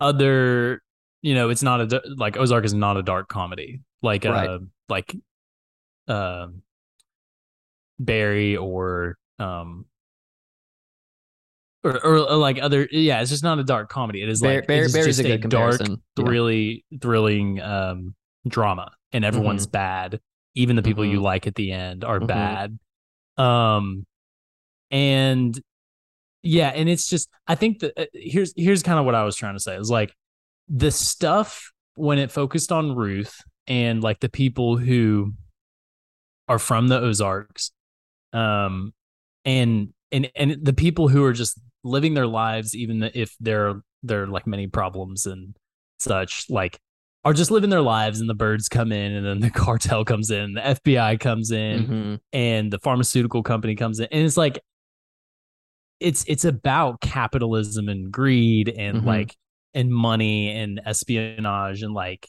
[0.00, 0.82] other,
[1.22, 4.48] you know, it's not a like Ozark is not a dark comedy like Right.
[4.48, 4.58] uh
[4.88, 5.14] like
[6.06, 6.62] um
[7.98, 9.86] Barry or um
[11.88, 14.22] or, or, or like other yeah, it's just not a dark comedy.
[14.22, 16.02] It is Bear, like Bear, it is Barry's a just good dark, comparison.
[16.18, 16.24] Yeah.
[16.28, 18.14] really thrilling um
[18.46, 20.20] drama, and everyone's bad.
[20.54, 21.22] Even the people you Mhm.
[21.22, 22.26] like at the end are Mhm.
[22.26, 22.78] bad.
[23.36, 24.06] Um,
[24.90, 25.60] and
[26.42, 29.36] yeah, and it's just I think that uh, here's here's kind of what I was
[29.36, 29.76] trying to say.
[29.76, 30.14] Is like
[30.68, 33.34] the stuff when it focused on Ruth
[33.66, 35.32] and like the people who
[36.48, 37.72] are from the Ozarks,
[38.32, 38.94] um,
[39.44, 44.22] and and and the people who are just living their lives, even if there there
[44.22, 45.56] are like many problems and
[45.98, 46.78] such, like
[47.24, 50.30] are just living their lives, and the birds come in, and then the cartel comes
[50.30, 52.20] in, the FBI comes in, Mhm.
[52.32, 54.60] and the pharmaceutical company comes in and it's like
[56.00, 59.04] it's it's about capitalism and greed and Mhm.
[59.06, 59.36] like
[59.74, 62.28] and money and espionage and like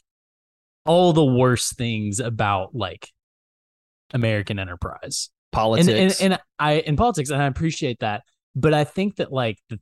[0.86, 3.08] all the worst things about like
[4.12, 5.88] American enterprise Politics.
[5.88, 8.22] and, and and I in politics, and I appreciate that.
[8.54, 9.78] But I think that like the,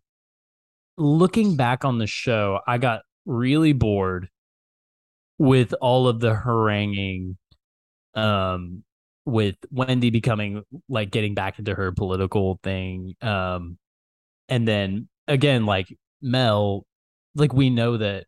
[0.96, 4.28] looking back on the show, I got really bored
[5.38, 7.36] with all of the haranguing,
[8.14, 8.82] um,
[9.24, 13.78] with Wendy becoming like getting back into her political thing, um,
[14.48, 16.86] and then again like Mel,
[17.34, 18.26] like we know that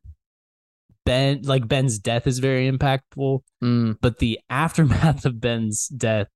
[1.06, 6.28] Ben, like Ben's death is very impactful Mm, but the aftermath of Ben's death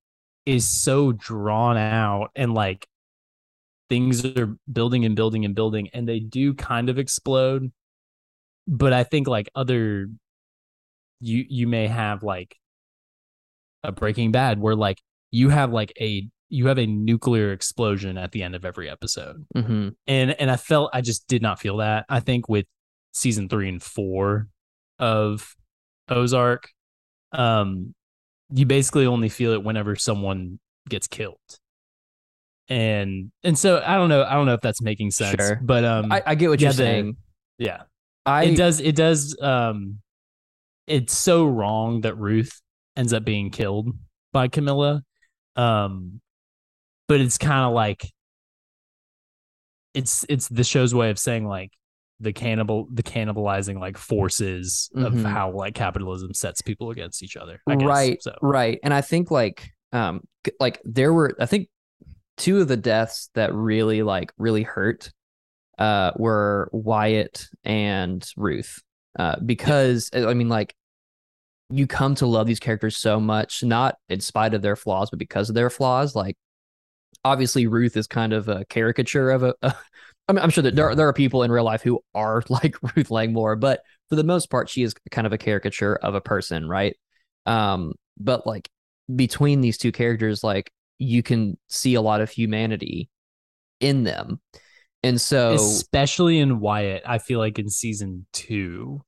[0.46, 2.86] is so drawn out and like
[3.94, 7.70] things are building and building and building and they do kind of explode
[8.66, 10.08] but i think like other
[11.20, 12.56] you you may have like
[13.84, 18.32] a breaking bad where like you have like a you have a nuclear explosion at
[18.32, 19.94] the end of every episode mhm.
[20.06, 22.04] and and I felt I just did not feel that.
[22.08, 22.66] I think with
[23.12, 24.48] season three and four
[24.98, 25.54] of
[26.08, 26.68] Ozark,
[27.32, 27.94] um,
[28.50, 31.38] you basically only feel it whenever someone gets killed,
[32.68, 35.60] and and so I don't know I don't know if that's making sense, Sure.
[35.62, 37.16] but um, I, I get what yeah, you're the- saying.
[37.58, 37.82] yeah,
[38.26, 39.98] I it does it does um,
[40.86, 42.60] it's so wrong that Ruth
[42.96, 43.88] ends up being killed
[44.32, 45.02] by Camila,
[45.56, 46.20] um,
[47.08, 48.10] but it's kind of like
[49.94, 51.70] it's it's the show's way of saying like
[52.20, 55.24] the cannibal the cannibalizing like forces of Mhm.
[55.26, 57.86] how like capitalism sets people against each other I guess.
[57.88, 60.20] right so right and i think like um
[60.60, 61.68] like there were i think
[62.36, 65.10] two of the deaths that really like really hurt
[65.78, 68.82] uh were wyatt and ruth
[69.18, 70.74] uh because i mean like
[71.70, 75.18] you come to love these characters so much not in spite of their flaws but
[75.18, 76.36] because of their flaws like
[77.24, 79.74] obviously ruth is kind of a caricature of a, a
[80.28, 82.42] I mean, I'm sure that there are, there are people in real life who are
[82.48, 86.14] like Ruth Langmore, but for the most part, she is kind of a caricature of
[86.14, 86.96] a person, right?
[87.46, 88.68] Um, but like
[89.14, 90.70] between these two characters, like
[91.04, 93.08] you can see a lot of humanity
[93.80, 94.40] in them,
[95.02, 99.02] and so especially in Wyatt I feel like in season two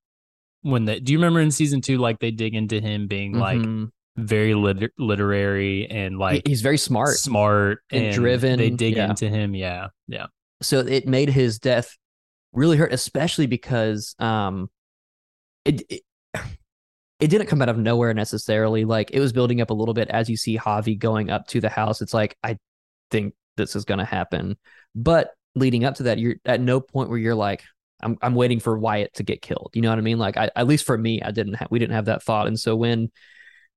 [0.63, 3.59] when the do you remember in season two like they dig into him being like
[3.61, 3.91] Mhm.
[4.17, 7.17] very liter- literary and like he's very smart.
[7.17, 9.11] smart and driven, They dig yeah.
[9.11, 9.55] into him.
[9.55, 10.27] Yeah, yeah.
[10.63, 11.97] so it made his death
[12.53, 14.69] really hurt especially because um
[15.65, 16.03] it, it
[17.19, 18.85] it didn't come out of nowhere necessarily.
[18.85, 21.61] Like it was building up a little bit as you see Javi going up to
[21.61, 22.03] the house.
[22.03, 22.59] It's like I
[23.11, 24.57] think this is going to happen.
[24.95, 27.65] But leading up to that you're at no point where you're like
[28.03, 29.71] I'm I'm waiting for Wyatt to get killed.
[29.75, 30.19] You know what I mean?
[30.19, 32.47] Like I, at least for me I didn't have we didn't have that thought.
[32.47, 33.11] And so when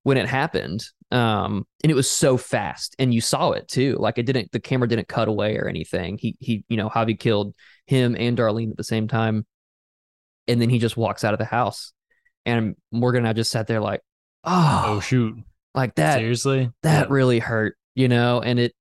[0.04, 4.18] when it happened um and it was so fast and you saw it too like
[4.20, 6.18] it didn't the camera didn't cut away or anything.
[6.18, 9.46] He he you know Javi killed him and Darlene at the same time.
[10.50, 11.94] And then he just walks out of the house
[12.50, 14.02] and Morgan and I just sat there like
[14.44, 15.36] oh, Oh shoot!
[15.76, 17.14] like that Seriously, that Yeah.
[17.14, 18.74] really hurt you know and it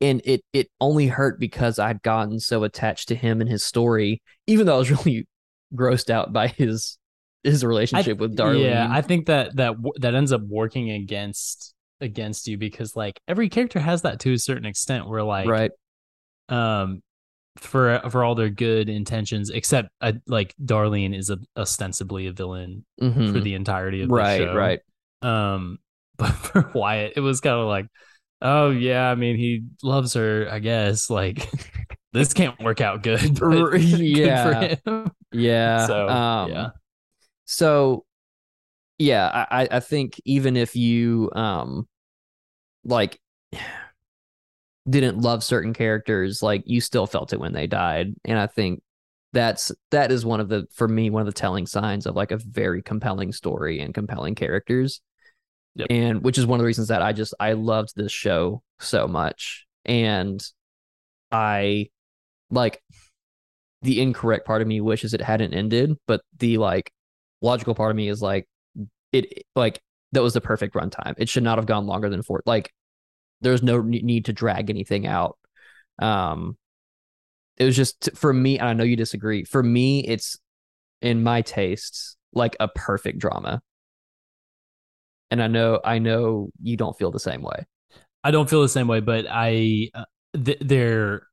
[0.00, 4.20] and it it only hurt because I'd gotten so attached to him and his story
[4.46, 5.26] even though I was really
[5.74, 6.98] grossed out by his
[7.44, 12.48] his relationship with Darlene Yeah, I think that that that ends up working against against
[12.48, 15.70] you because like every character has that to a certain extent where like right
[16.48, 17.00] um
[17.58, 22.84] for for all their good intentions except uh, like Darlene is a, ostensibly a villain
[23.00, 23.32] Mhm.
[23.32, 24.54] for the entirety of the right show.
[24.54, 24.80] right
[25.22, 25.54] right.
[25.54, 25.78] Um
[26.18, 27.86] but for Wyatt it was kind of like
[28.40, 31.08] oh yeah, I mean he loves her, I guess.
[31.10, 31.48] Like
[32.12, 33.20] this can't work out good.
[33.42, 34.74] R- good yeah.
[34.84, 35.10] for him.
[35.32, 36.68] yeah So, um, yeah.
[37.44, 38.04] so
[38.98, 41.86] yeah I I think even if you um
[42.84, 43.18] like
[44.88, 48.14] didn't love certain characters like you still felt it when they died.
[48.24, 48.82] And i think
[49.32, 52.32] that's that is one of the for me one of the telling signs of like
[52.32, 55.00] a very compelling story and compelling characters.
[55.74, 55.86] Yep.
[55.88, 59.08] and which is one of the reasons that i just i loved this show so
[59.08, 59.66] much.
[59.84, 60.44] And
[61.30, 61.88] i
[62.50, 62.82] like
[63.80, 66.92] the incorrect part of me wishes it hadn't ended but the like
[67.40, 68.46] logical part of me is like
[69.12, 69.80] it like
[70.12, 71.14] that was the perfect runtime.
[71.16, 72.72] It should not have gone longer than four like
[73.42, 75.38] there's no need to drag anything out
[76.00, 76.56] um
[77.56, 80.38] it was just for me and i know you disagree for me it's
[81.00, 83.60] in my tastes like a perfect drama
[85.30, 87.66] and i know i know you don't feel the same way
[88.24, 91.26] I don't feel the same way, but I uh, th- there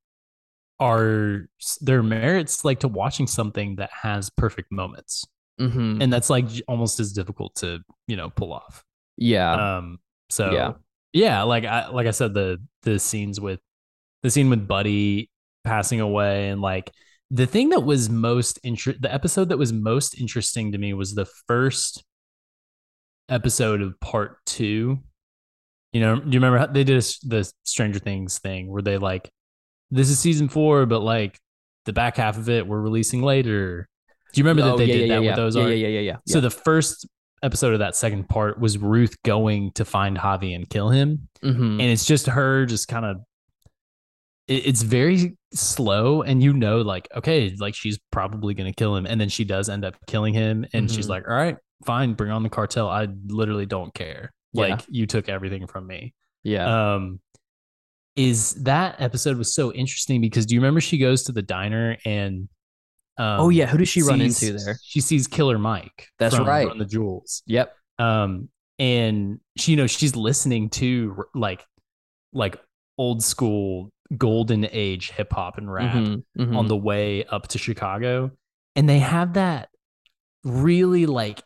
[0.80, 1.48] are
[1.82, 5.26] there are merits like to watching something that has perfect moments,
[5.60, 6.02] mm-hmm.
[6.02, 8.84] and that's like almost as difficult to you know pull off.
[9.18, 10.74] yeah Um, so Yeah.
[11.14, 13.60] Yeah, like I like I said, the the scenes with
[14.24, 15.30] the scene with Buddy
[15.64, 16.92] passing away, and like
[17.32, 21.14] the thing that was most inter- the episode that was most interesting to me was
[21.16, 22.04] the first
[23.30, 25.00] episode of part two.
[25.94, 28.98] You know, do you remember how they did a the Stranger Things thing where they
[28.98, 29.30] like,
[29.90, 31.40] this is season four, but like
[31.86, 33.88] the back half of it we're releasing later.
[34.34, 35.56] Do you remember that Oh, they yeah, did yeah, that yeah, with those?
[35.56, 37.08] yeah yeah yeah yeah so the first
[37.44, 41.80] episode of that second part was Ruth going to find Javi and kill him, mm-hmm.
[41.80, 43.18] and it's just her just kind of.
[44.48, 49.06] It, it's very slow, and you know, like okay, like she's probably gonna kill him,
[49.06, 51.10] and then she does end up killing him, and she's Mhm.
[51.10, 52.90] like, "All right, fine, bring on the cartel.
[52.90, 54.34] I literally don't care.
[54.54, 54.68] Yeah.
[54.68, 57.20] Like you took everything from me." yeah Um,
[58.16, 61.98] is that episode was so interesting because do you remember she goes to the diner
[62.06, 62.48] and
[63.20, 66.08] um, oh yeah who does she run into there She sees Killer Mike.
[66.18, 66.68] That's from right.
[66.68, 67.44] Run the Jewels.
[67.46, 71.66] yep Um, and she, you know, she's listening to like,
[72.34, 72.58] like
[72.98, 76.58] old school golden age hip hop and rap Mhm, mhm.
[76.58, 78.32] on the way up to Chicago,
[78.76, 79.70] and they have that
[80.46, 81.42] really like,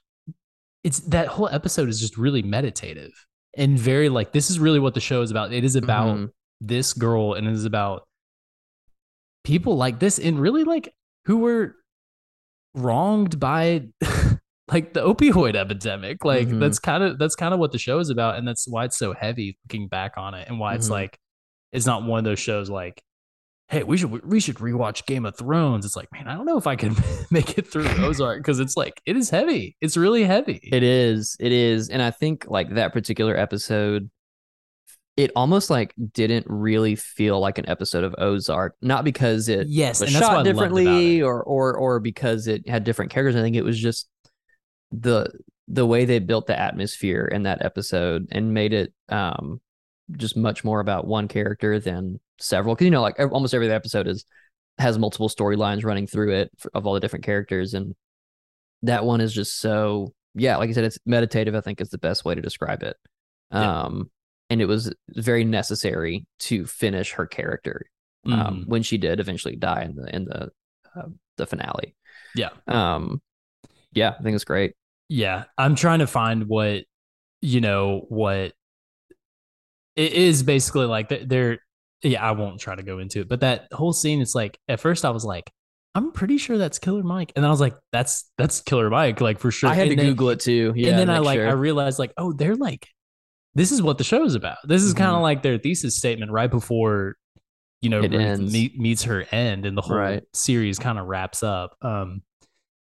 [0.83, 3.11] it's that whole episode is just really meditative
[3.57, 5.51] and very like this is really what the show is about.
[5.51, 6.29] It is about Mhm.
[6.61, 8.07] this girl and it is about
[9.43, 10.93] people like this and really like
[11.25, 11.75] who were
[12.75, 13.83] wronged by
[14.71, 16.59] like the opioid epidemic like Mhm.
[16.59, 18.97] that's kind of that's kind of what the show is about and that's why it's
[18.97, 20.91] so heavy looking back on it and why it's Mhm.
[20.91, 21.19] like
[21.71, 23.01] it's not one of those shows like
[23.69, 26.57] hey we should we should rewatch game of thrones it's like man i don't know
[26.57, 26.95] if i can
[27.31, 31.37] make it through ozark because it's like it is heavy it's really heavy It is.
[31.39, 31.89] It is.
[31.89, 34.09] And I think like that particular episode,
[35.15, 38.75] it almost like didn't really feel like an episode of Ozark.
[38.81, 42.47] Not because it yes was and that's what I shot differently or or or because
[42.47, 43.35] it had different characters.
[43.35, 44.09] I think it was just
[44.91, 45.31] the
[45.67, 49.61] the way they built the atmosphere in that episode and made it um
[50.11, 52.75] just much more about one character than several.
[52.75, 54.25] Because you know, like almost every episode is
[54.79, 57.95] has multiple storylines running through it for, of all the different characters, and
[58.81, 60.57] that one is just so yeah.
[60.57, 61.55] Like I said, it's meditative.
[61.55, 62.97] I think is the best way to describe it.
[63.51, 63.83] Yeah.
[63.83, 64.09] Um,
[64.53, 67.87] and it was very necessary to finish her character
[68.27, 68.67] um, Mhm.
[68.67, 70.51] when she did eventually die in the in the
[70.95, 71.95] uh, the finale.
[72.35, 73.19] yeah Um,
[73.91, 74.75] yeah, I think it's great.
[75.09, 76.83] Yeah, I'm trying to find what
[77.41, 78.53] you know what
[79.95, 81.59] it is basically like they're
[82.01, 84.79] yeah i won't try to go into it but that whole scene it's like at
[84.79, 85.51] first i was like
[85.95, 89.21] i'm pretty sure that's killer mike and then i was like that's that's killer mike
[89.21, 90.73] like for sure I had and to then, Google it too.
[90.75, 91.47] Yeah, and then i like sure.
[91.47, 92.87] i realized like oh they're like
[93.55, 94.57] this is what the show is about.
[94.67, 97.15] This is kind of like their thesis statement right before
[97.81, 100.23] you know meet, meets her end and the whole Right.
[100.33, 101.75] series kind of wraps up.
[101.81, 102.21] Um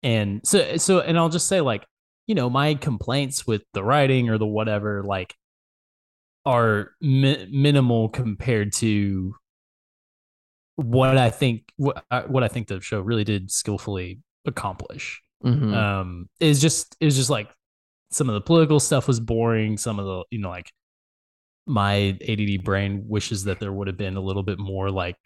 [0.03, 1.83] and so so and i'll just say like
[2.27, 5.35] you know my complaints with the writing or the whatever like
[6.45, 9.35] are mi- minimal compared to
[10.75, 15.21] what i think what, I- what i think the show really did skillfully accomplish.
[15.43, 15.73] Mhm.
[15.75, 17.49] um is just it was just like
[18.15, 20.71] some of the political stuff was boring some of the you know like
[21.67, 25.17] my ADD brain wishes that there would have been a little bit more like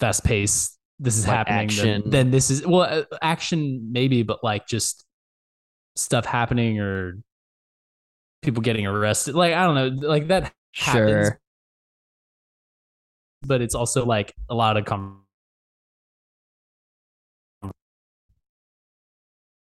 [0.00, 2.02] fast paced this is Like happening action.
[2.02, 5.06] Then, then this is well uh, action maybe but like just
[5.96, 7.18] stuff happening or
[8.42, 11.40] people getting arrested like i don't know like that happens sure.
[13.42, 15.24] but it's also like a lot of com-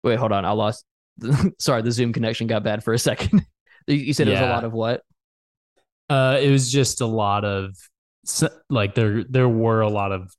[0.03, 0.45] Wait, hold on.
[0.45, 0.85] I lost.
[1.59, 3.45] Sorry, the Zoom connection got bad for a second.
[3.87, 5.01] you said it was a lot of what?
[6.09, 7.75] Uh, it was just a lot of
[8.69, 10.31] like there there were a lot of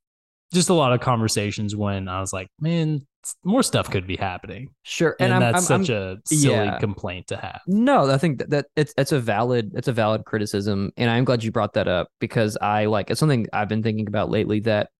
[0.52, 3.06] just a lot of conversations when I was like, man,
[3.44, 6.66] more stuff could be happening, Sure, and, and, I'm, that's I'm, such I'm- a silly
[6.66, 6.78] yeah.
[6.78, 7.60] complaint to have.
[7.66, 11.24] No, I think that, that it's it's a valid it's a valid criticism, and I'm
[11.24, 14.60] glad you brought that up because I like it's something I've been thinking about lately.
[14.60, 14.90] That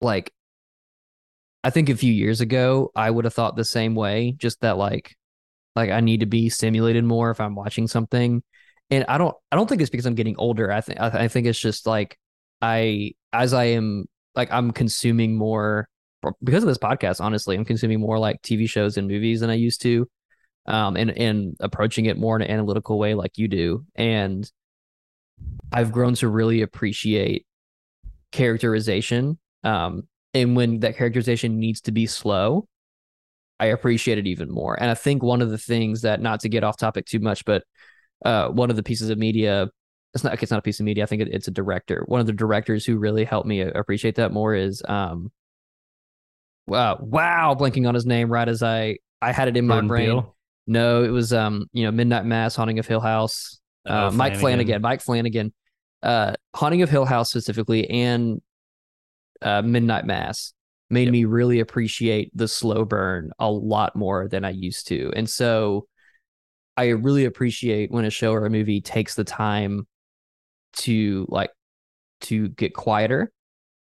[0.00, 0.32] like,
[1.62, 4.32] I think a few years ago I would have thought the same way.
[4.36, 5.14] Just that like,
[5.76, 8.42] like I need to be stimulated more if I'm watching something,
[8.90, 10.72] and I don't I don't think it's because I'm getting older.
[10.72, 12.18] I think I, think it's just like
[12.62, 15.88] I as I am like I'm consuming more
[16.42, 17.20] because of this podcast.
[17.20, 20.08] Honestly, I'm consuming more like TV shows and movies than I used to
[20.66, 23.84] um, and and approaching it more in an analytical way like you do.
[23.94, 24.50] And
[25.72, 27.46] I've grown to really appreciate
[28.32, 29.38] characterization.
[29.64, 32.66] Um, and when that characterization needs to be slow,
[33.58, 34.80] I appreciate it even more.
[34.80, 37.44] And I think one of the things that, not to get off topic too much,
[37.44, 37.62] but
[38.24, 39.68] uh, one of the pieces of media,
[40.14, 41.04] it's not, it's not a piece of media.
[41.04, 42.04] I think it, it's a director.
[42.06, 45.30] One of the directors who really helped me appreciate that more is, um,
[46.66, 50.06] wow, wow, blanking on his name right as I, I had it in my brain.
[50.06, 50.36] Peele?
[50.66, 54.36] No, it was um, you know, Midnight Mass, Haunting of Hill House, Oh, uh, Mike
[54.36, 55.54] Flanagan, Mike Flanagan,
[56.02, 58.42] uh, Haunting of Hill House specifically, and
[59.42, 60.52] uh, Midnight Mass
[60.88, 61.12] made Yep.
[61.12, 65.86] me really appreciate the slow burn a lot more than I used to, and so
[66.76, 69.86] I really appreciate when a show or a movie takes the time
[70.78, 71.50] to like
[72.22, 73.32] to get quieter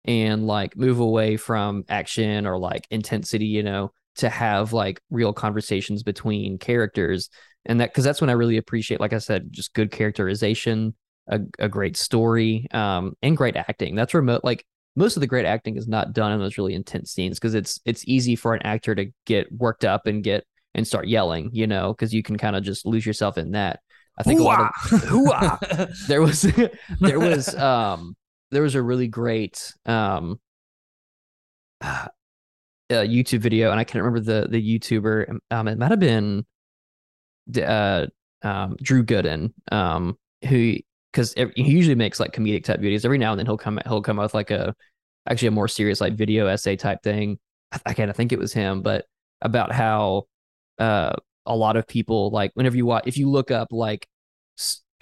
[0.06, 5.34] and like move away from action or like intensity, you know, to have like real
[5.34, 7.30] conversations between characters.
[7.66, 10.96] And that because that's when I really appreciate, like I said, just good characterization,
[11.28, 13.96] a, a great story, um, and great acting.
[13.96, 14.66] That's remote like
[14.96, 17.80] most of the great acting is not done in those really intense scenes because it's
[17.86, 21.68] it's easy for an actor to get worked up and get and start yelling, you
[21.68, 23.80] know, because you can kind of just lose yourself in that.
[24.18, 26.42] I think a lot of there was
[27.00, 28.16] there was um
[28.52, 30.40] there was a really great um
[31.82, 32.08] uh,
[32.90, 36.46] YouTube video and I can't remember the the YouTuber um it might have been
[37.58, 38.06] uh
[38.44, 40.18] um Drew Gooden um
[40.48, 40.76] who
[41.14, 44.02] because he usually makes like comedic type videos every now and then he'll come he'll
[44.02, 44.76] come out with like a
[45.30, 47.38] actually a more serious like video essay type thing
[47.72, 49.06] I, I can't I think it was him but
[49.42, 50.24] about how
[50.80, 51.14] uh
[51.46, 54.08] a lot of people like whenever you watch if you look up like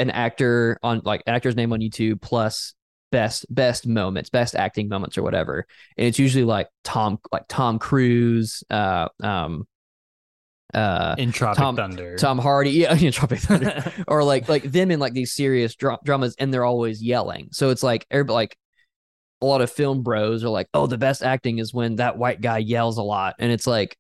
[0.02, 2.74] an actor on like actor's name on YouTube plus
[3.12, 5.68] best best moments, best acting moments or whatever.
[5.98, 9.68] And it's usually like Tom like Tom Cruise, uh um
[10.74, 12.16] uh in Tropic Tom- Thunder.
[12.18, 13.92] Tom Hardy, yeah, yeah Tropic Thunder.
[14.08, 17.50] or like like them in like these serious dra- dramas and they're always yelling.
[17.52, 18.58] So it's like everybody like
[19.42, 22.42] a lot of film bros are like, "Oh, the best acting is when that white
[22.42, 23.98] guy yells a lot." And it's like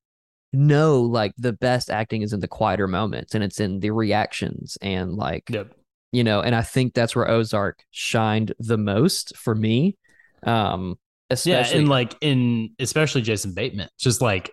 [0.53, 4.77] no, like the best acting is in the quieter moments and it's in the reactions
[4.81, 5.73] and like Yep.
[6.11, 9.97] you know and i think that's where ozark shined the most for me
[10.43, 10.97] um
[11.45, 14.51] Yeah, and like in especially Jason Bateman, just like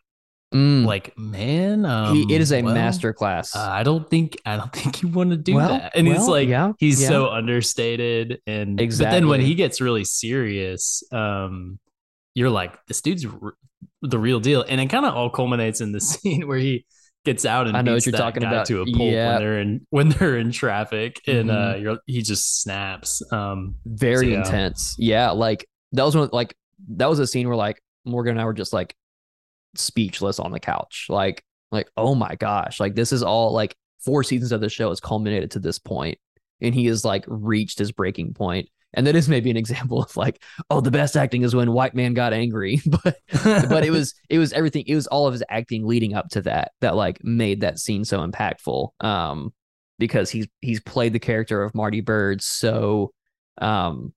[0.55, 4.41] Mm, like man, um, he, it is a well, master class Uh, I don't think
[4.47, 5.93] I don't think you want to do Well- that.
[5.95, 7.09] And he's well, like yeah, he's yeah.
[7.09, 11.79] so understated and but then when he gets really serious, um
[12.35, 13.55] you're like this dude's r-
[14.01, 14.65] the real deal.
[14.67, 16.87] And it kind of all culminates in the scene where he
[17.27, 18.65] gets out and I know what you're talking about.
[18.67, 19.33] to a pulp Yeah.
[19.33, 23.21] when they're in when they're in traffic and uh you're, he just snaps.
[23.33, 26.55] Um very So, intense yeah like that was one like
[26.97, 28.95] that was a scene where like morgan and i were just like
[29.75, 34.23] speechless on the couch like like oh my gosh like this is all like four
[34.23, 36.19] seasons of the show has culminated to this point,
[36.61, 38.69] and he has like reached his breaking point.
[38.95, 41.95] And that is maybe an example of like, oh, the best acting is when white
[41.95, 44.85] man got angry, but but it was it was everything.
[44.87, 48.05] It was all of his acting leading up to that that like made that scene
[48.05, 48.91] so impactful.
[49.01, 49.53] Um,
[49.99, 53.13] because he's he's played the character of Marty Byrde so
[53.61, 54.15] um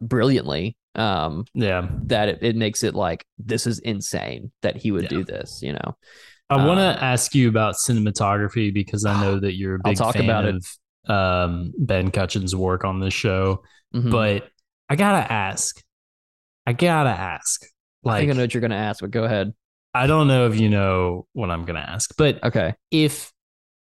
[0.00, 1.88] brilliantly um Yeah.
[2.04, 5.08] that it, it makes it like this is insane that he would Yeah.
[5.08, 5.96] do this you know
[6.50, 9.92] I want to Um, ask you about cinematography because I know that you're a I'll
[9.92, 10.54] big talk fan about it.
[10.56, 13.62] of um, Ben Kutchins' work on this show.
[13.94, 14.10] Mhm.
[14.10, 14.48] But
[14.88, 15.76] I gotta ask,
[16.66, 17.64] I gotta ask,
[18.02, 19.52] like i think i know what you're gonna ask but go ahead
[19.94, 23.30] I don't know if you know what I'm gonna ask, but okay if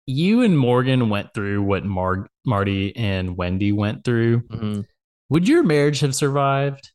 [0.05, 4.85] you and Morgan went through what Mar- Marty and Wendy went through, Mhm.
[5.29, 6.91] Would your marriage have survived?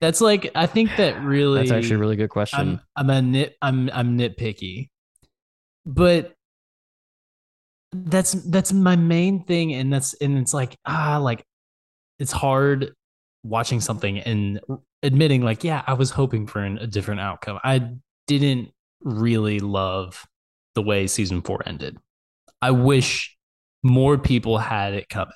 [0.00, 3.22] That's like I think that really that's actually a really good question I'm I'm a
[3.22, 4.88] nit I'm I'm nitpicky.
[5.86, 6.34] But
[7.92, 11.44] that's that's my main thing and that's and it's like ah like
[12.20, 12.94] it's hard
[13.42, 14.60] watching something and
[15.02, 17.58] admitting like yeah I was hoping for an, a different outcome.
[17.64, 17.94] I
[18.26, 18.70] didn't
[19.02, 20.26] really love
[20.74, 21.98] the way season 4 ended.
[22.62, 23.36] I wish
[23.82, 25.32] more people had it coming.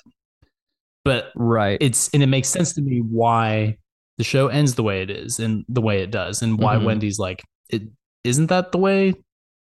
[1.05, 1.77] But right.
[1.79, 3.77] it's and it makes sense to me why
[4.17, 6.83] the show ends the way it is and the way it does and why Mhm.
[6.85, 7.83] Wendy's like it
[8.23, 9.13] isn't that the way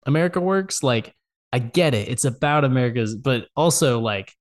[0.05, 0.84] America works?
[0.84, 1.13] Like
[1.53, 2.07] I get it.
[2.09, 4.34] It's about America's but also like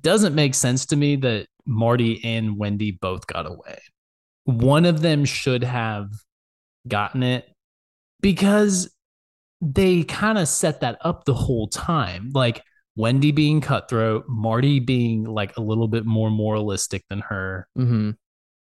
[0.00, 3.78] doesn't make sense to me that Marty and Wendy both got away.
[4.44, 6.08] One of them should have
[6.88, 7.48] gotten it
[8.20, 8.90] because
[9.60, 12.30] they kind of set that up the whole time.
[12.34, 12.62] Like
[12.96, 17.68] Wendy being cutthroat, Marty being like a little bit more moralistic than her.
[17.76, 18.10] hmm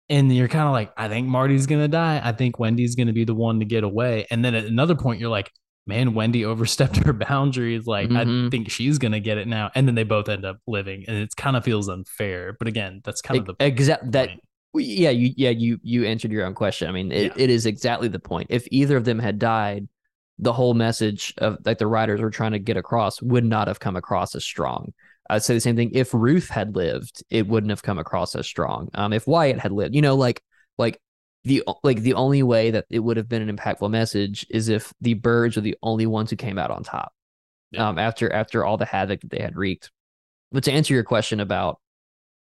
[0.09, 2.21] And you're kind of like, I think Marty's going to die.
[2.23, 4.27] I think Wendy's going to be the one to get away.
[4.31, 5.51] And then at another point, you're like,
[5.87, 7.87] man, Wendy overstepped her boundaries.
[7.87, 8.51] Like, I Mhm.
[8.51, 9.71] think she's going to get it now.
[9.75, 11.05] And then they both end up living.
[11.09, 12.55] And it kind of feels unfair.
[12.59, 14.31] But again, that's kind of the exact that
[14.75, 17.43] yeah you yeah you you answered your own question i mean it, Yeah.
[17.45, 19.89] it is exactly the point if either of them had died
[20.43, 23.79] the whole message of like the writers were trying to get across would not have
[23.79, 24.93] come across as strong.
[25.29, 25.91] I'd say the same thing.
[25.95, 28.89] If ruth had lived it wouldn't have come across as strong.
[28.95, 30.43] Um if wyatt had lived you know like
[30.79, 30.99] like
[31.45, 34.93] the like the only way that it would have been an impactful message is if
[35.01, 37.13] the Byrdes are the only ones who came out on top.
[37.71, 37.89] Yeah.
[37.89, 39.91] um after after all the havoc that they had wreaked.
[40.53, 41.81] But to answer your question about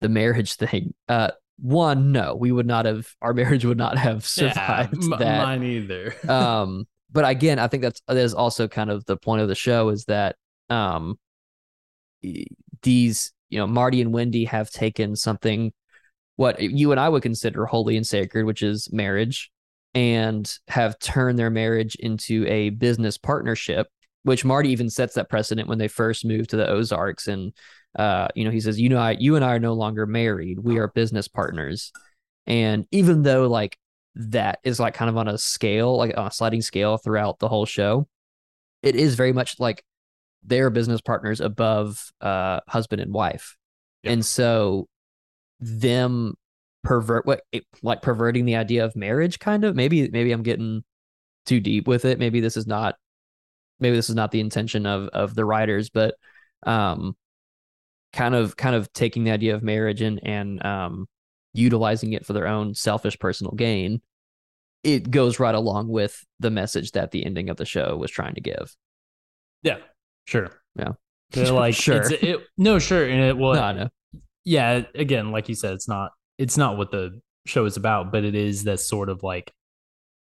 [0.02, 4.26] the marriage thing uh one no we would not have our marriage would not have
[4.38, 5.42] survived m- that.
[5.42, 6.14] Mine either.
[6.30, 9.54] um but again i think that's that is also kind of the point of the
[9.54, 10.36] show is that
[10.70, 11.18] um
[12.82, 15.72] these you know marty and wendy have taken something
[16.36, 19.50] what you and i would consider holy and sacred which is marriage
[19.94, 23.88] and have turned their marriage into a business partnership
[24.24, 27.52] which marty even sets that precedent when they first moved to the ozarks and
[27.98, 30.58] uh you know he says you know I, you and i are no longer married.
[30.58, 31.92] We are business partners.
[32.46, 33.76] And even though like
[34.18, 37.48] that is like kind of on a scale, like on a sliding scale throughout the
[37.48, 38.06] whole show.
[38.82, 39.84] It is very much like
[40.44, 43.56] they're business partners above uh husband and wife.
[44.02, 44.12] Yep.
[44.12, 44.88] And so
[45.60, 46.34] them
[46.84, 47.42] pervert what
[47.82, 50.84] like perverting the idea of marriage kind of maybe maybe I'm getting
[51.46, 52.18] too deep with it.
[52.18, 52.96] Maybe this is not
[53.80, 56.14] maybe this is not the intention of of the writers, but
[56.64, 57.16] um
[58.12, 61.06] kind of kind of taking the idea of marriage and and um
[61.52, 64.00] utilizing it for their own selfish personal gain,
[64.82, 68.34] it goes right along with the message that the ending of the show was trying
[68.34, 68.74] to give.
[69.62, 69.78] yeah,
[70.26, 70.50] sure.
[70.76, 70.92] Yeah.
[71.30, 71.96] They're like, Sure.
[71.96, 73.06] It's, it, no, sure.
[73.06, 73.88] And it, well, no,
[74.44, 78.24] yeah again like you said it's not it's not what the show is about but
[78.24, 79.52] it is that sort of like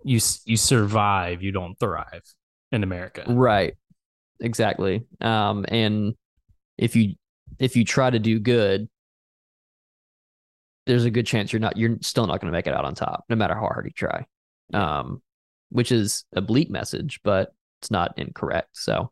[0.04, 2.22] you you survive you don't thrive
[2.72, 3.74] in america Right.
[4.42, 5.04] Exactly.
[5.22, 6.16] Um, and
[6.78, 7.16] if you
[7.60, 8.90] if you try to do good,
[10.88, 12.96] there's a good chance you're not you're still not going to make it out on
[12.96, 14.26] top, no matter how hard you try.
[14.74, 15.22] Um,
[15.70, 18.70] which is a bleak message, but it's not incorrect.
[18.74, 19.12] So,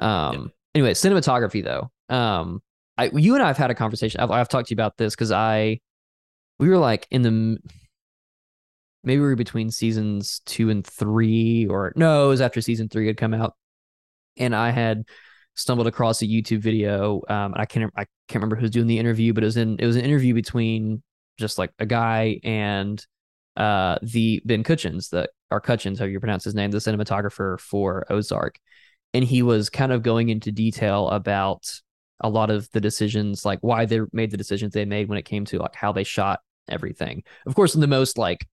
[0.00, 1.90] um, anyway, cinematography though.
[2.14, 2.62] Um,
[2.96, 4.20] I you and I have had a conversation.
[4.20, 5.80] I've, I've talked to you about this because I
[6.58, 7.58] we were like in the
[9.02, 13.06] maybe we were between seasons two and three, or no, it was after season three
[13.06, 13.54] had come out,
[14.36, 15.04] and I had
[15.54, 17.22] stumbled across a YouTube video.
[17.28, 19.86] Um, I can't I can't remember who's doing the interview, but it was in it
[19.86, 21.02] was an interview between
[21.38, 23.04] just like a guy and
[23.56, 28.06] uh the Ben Kutchins, the or Kutchins, how you pronounce his name, the cinematographer for
[28.10, 28.58] Ozark,
[29.12, 31.72] and he was kind of going into detail about
[32.20, 35.24] a lot of the decisions, like why they made the decisions they made when it
[35.24, 37.22] came to like how they shot everything.
[37.46, 38.46] Of course, the most like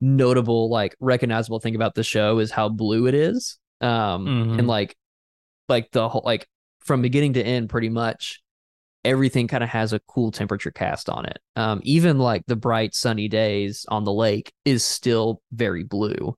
[0.00, 3.58] notable, like recognizable thing about the show is how blue it is.
[3.80, 4.58] Um, Mhm.
[4.58, 4.96] and like
[5.68, 6.48] like the whole like
[6.80, 8.42] from beginning to end, pretty much
[9.04, 11.38] everything kind of has a cool temperature cast on it.
[11.56, 16.36] Um, even like the bright sunny days on the lake is still very blue.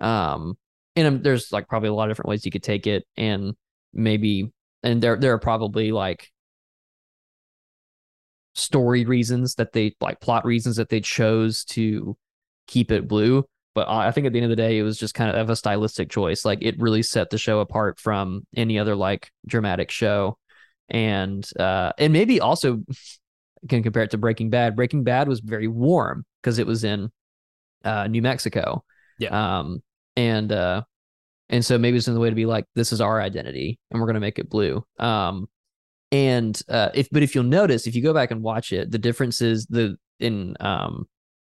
[0.00, 0.56] Um,
[0.96, 3.54] and um, there's like probably a lot of different ways you could take it, and
[3.92, 4.52] maybe
[4.82, 6.30] and there there are probably like
[8.54, 12.16] story reasons that they like plot reasons that they chose to
[12.66, 13.44] keep it blue.
[13.74, 15.56] But I think at the end of the day, it was just kind of a
[15.56, 16.44] stylistic choice.
[16.44, 20.38] Like it really set the show apart from any other like dramatic show,
[20.88, 22.82] and uh, and maybe also
[23.68, 24.76] can compare it to Breaking Bad.
[24.76, 27.10] Breaking Bad was very warm because it was in
[27.84, 28.84] uh, New Mexico.
[29.18, 29.58] Yeah.
[29.58, 29.82] Um,
[30.16, 30.82] and uh,
[31.48, 34.00] and so maybe it's in the way to be like, this is our identity, and
[34.00, 34.84] we're gonna make it blue.
[34.98, 35.48] Um,
[36.12, 38.98] and uh, if but if you'll notice, if you go back and watch it, the
[38.98, 41.06] difference is the in um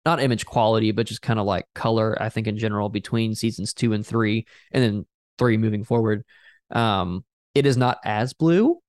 [0.04, 3.74] not image quality, but just kind of like color, I think in general between seasons
[3.74, 5.06] two and three, and then
[5.38, 6.24] three moving forward.
[6.70, 7.24] Um,
[7.54, 8.80] it is not as blue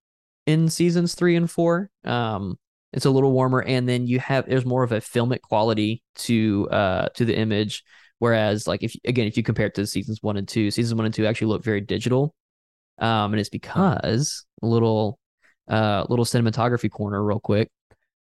[0.52, 1.90] in seasons three and four.
[2.04, 2.58] Um,
[2.94, 6.68] it's a little warmer, and then you have there's more of a filmic quality to
[6.72, 7.84] uh to the image.
[8.20, 11.06] Whereas, like if again, if you compare it to seasons one and two, seasons one
[11.06, 12.36] and two actually look very digital.
[13.00, 15.18] Um, and it's because a little
[15.70, 17.70] uh little cinematography corner real quick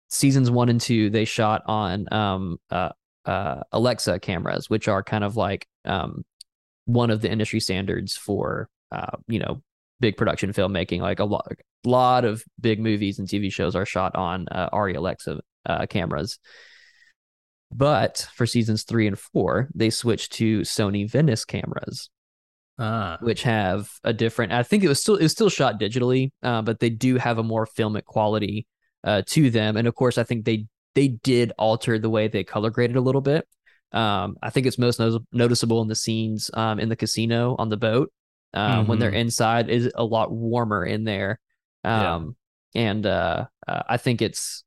[0.10, 2.90] seasons one and two they shot on um uh
[3.26, 6.24] uh alexa cameras which are kind of like um
[6.86, 9.62] one of the industry standards for uh you know
[10.00, 11.52] big production filmmaking like a lot
[11.86, 16.40] lot of big movies and tv shows are shot on uh, ARRI alexa uh, cameras
[17.72, 22.10] but for seasons three and four they switched to sony venice cameras
[22.80, 23.18] Ah.
[23.22, 24.52] which have a different.
[24.52, 27.40] I think it was still it was still shot digitally, uh, but they do have
[27.40, 28.68] a more filmic quality
[29.04, 29.78] uh, to them.
[29.78, 33.02] And of course, I think they they did alter the way they color graded a
[33.02, 33.48] little bit.
[33.94, 37.70] Um, I think it's most no- noticeable in the scenes um, in the casino on
[37.70, 38.12] the boat
[38.54, 41.40] um, when they're inside is a lot warmer in there.
[41.88, 42.16] Yeah.
[42.16, 42.36] Um,
[42.76, 44.64] and uh, uh, I think it's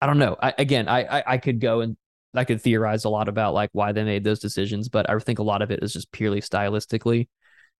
[0.00, 0.36] I don't know.
[0.40, 1.96] I, again, I, I I could go and
[2.34, 5.38] I could theorize a lot about like why they made those decisions, but I think
[5.38, 7.28] a lot of it is just purely stylistically,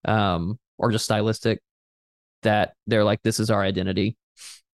[0.05, 1.59] um, or just stylistic
[2.43, 4.17] that they're like, this is our identity,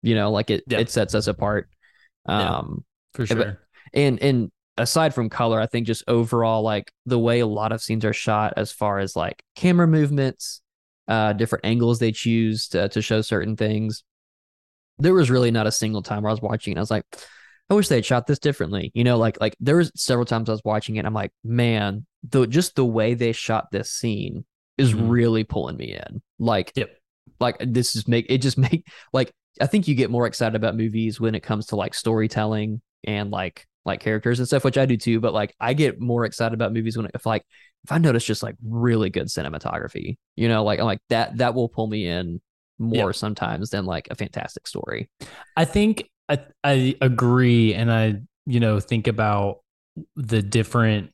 [0.02, 0.80] you know, like it Yeah.
[0.80, 1.70] it sets us apart.
[2.28, 2.58] Yeah.
[2.58, 3.60] Um, For Yeah, but- sure.
[3.94, 7.82] and and aside from color, I think just overall like the way a lot of
[7.82, 10.61] scenes are shot, as far as like camera movements,
[11.08, 14.04] uh, different angles they choose to, to show certain things.
[15.00, 16.78] There was really not a single time where I was watching it.
[16.78, 17.06] I was like,
[17.70, 18.92] I wish they had shot this differently.
[18.94, 21.00] You know, like like there was several times I was watching it.
[21.00, 24.46] And I'm like, man, the just the way they shot this scene
[24.78, 25.10] is Mhm.
[25.10, 26.22] really pulling me in.
[26.38, 26.90] Like, Yep.
[27.40, 30.76] like this is make it just make like I think you get more excited about
[30.78, 34.86] movies when it comes to like storytelling and like like characters and stuff, which I
[34.86, 35.20] do too.
[35.20, 37.46] But like I get more excited about movies when if like
[37.84, 41.56] if I notice just like really good cinematography, you know, like I'm like that that
[41.56, 42.42] will pull me in
[42.80, 45.10] more sometimes than like a fantastic story.
[45.56, 49.60] I think I, I agree, and I you know think about
[50.16, 51.12] the different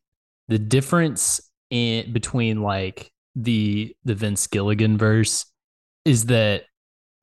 [0.48, 5.46] the difference in between like the the Vince Gilligan verse
[6.06, 6.64] is that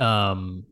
[0.01, 0.65] um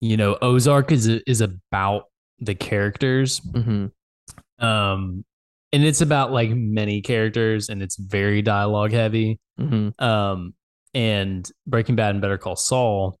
[0.00, 2.04] you know Ozark is is about
[2.40, 4.64] the characters Mm-hmm.
[4.64, 5.24] um
[5.72, 10.02] and it's about like many characters and it's very dialogue heavy Mm-hmm.
[10.02, 10.54] um
[10.94, 13.18] and breaking bad and better call saul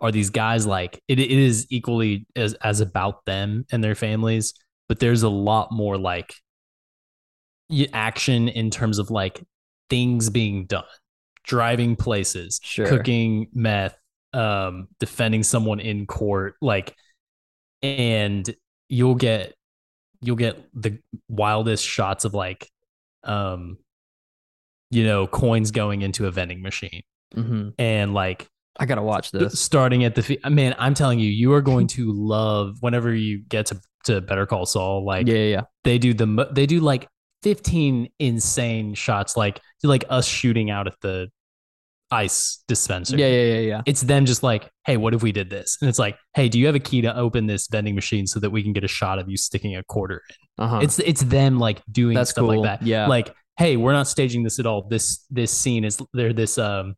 [0.00, 4.54] are these guys like it, it is equally as as about them and their families
[4.88, 6.34] but there's a lot more like
[7.92, 9.42] action in terms of like
[9.90, 10.84] things being done
[11.44, 12.86] driving places Sure.
[12.86, 13.96] cooking meth
[14.32, 16.94] um defending someone in court like
[17.84, 18.54] and
[18.88, 19.54] you'll get
[20.22, 22.68] you'll get the wildest shots of like
[23.24, 23.76] um
[24.90, 27.02] you know coins going into a vending machine
[27.36, 27.70] Mm-hmm.
[27.80, 28.46] and like
[28.78, 29.58] I gotta watch this.
[29.60, 33.66] starting at the man i'm telling you you are going to love whenever you get
[33.66, 35.60] to to better call saul like yeah, yeah, yeah.
[35.82, 37.08] they do the mo- they do like
[37.42, 41.28] 15 insane shots like like us shooting out at the
[42.14, 43.82] ice dispenser Yeah, yeah, yeah, yeah.
[43.86, 45.76] it's them just like, hey, what if we did this?
[45.80, 48.40] And it's like, hey, do you have a key to open this vending machine so
[48.40, 50.64] that we can get a shot of you sticking a quarter in?
[50.64, 50.78] Uh-huh.
[50.82, 52.60] It's it's them like doing That's stuff cool.
[52.60, 52.86] like that.
[52.86, 53.08] Yeah.
[53.08, 54.86] Like, hey, we're not staging this at all.
[54.88, 56.32] This this scene is there.
[56.32, 56.94] This um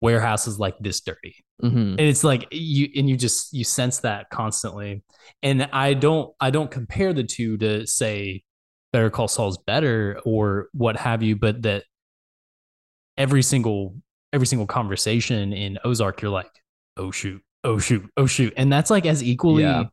[0.00, 1.76] warehouse is like this dirty, mm-hmm.
[1.76, 5.04] and it's like you and you just you sense that constantly.
[5.42, 8.42] And I don't I don't compare the two to say
[8.92, 11.84] Better Call Saul's better or what have you, but that
[13.16, 13.94] every single
[14.32, 16.50] every single conversation in Ozark, you're like,
[16.96, 19.84] oh shoot, oh shoot, oh shoot, and that's like as equally Yeah.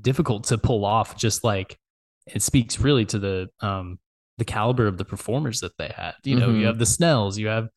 [0.00, 1.16] difficult to pull off.
[1.16, 1.78] Just like
[2.26, 3.98] it speaks really to the um
[4.38, 6.14] the caliber of the performers that they had.
[6.24, 6.60] You know, Mhm.
[6.60, 7.68] you have the Snells, you have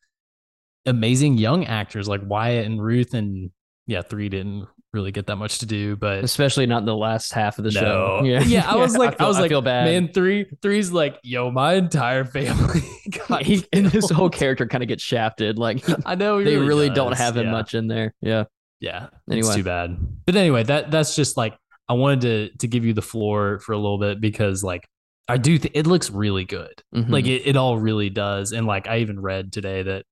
[0.86, 3.52] amazing young actors like Wyatt and Ruth and
[3.88, 7.34] yeah, three didn't really get that much to do, but especially not in the last
[7.34, 8.20] half of the show.
[8.22, 8.40] no.
[8.42, 9.86] Yeah, I was like, I, feel- was like, feel bad.
[9.86, 12.82] man, three, three's like, yo, my entire family.
[13.28, 15.58] got he, and his whole character kind of gets shafted.
[15.58, 17.52] Like I know he they really don't have him yeah.
[17.52, 18.14] much in there.
[18.22, 18.46] Yeah.
[18.80, 19.48] Yeah, Anyway.
[19.48, 19.96] it's too bad.
[20.26, 21.56] But anyway, that that's just like
[21.88, 24.88] I wanted to to give you the floor for a little bit because like
[25.28, 26.82] I do think it looks really good.
[26.96, 27.10] Mhm.
[27.10, 28.52] Like it, it all really does.
[28.54, 30.06] And like I even read today that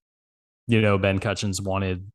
[0.67, 2.11] you know Ben Kutchins wanted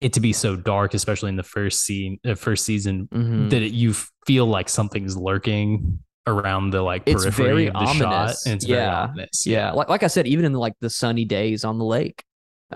[0.00, 3.50] it to be so dark, especially in the first scene, uh, first season, Mhm.
[3.50, 3.92] that it, you
[4.26, 7.98] feel like something's lurking around the like It's periphery of the ominous.
[7.98, 9.02] shot, and it's very Yeah.
[9.04, 9.46] ominous.
[9.46, 9.70] yeah.
[9.72, 12.22] Like like I said, even in like the sunny days on the lake.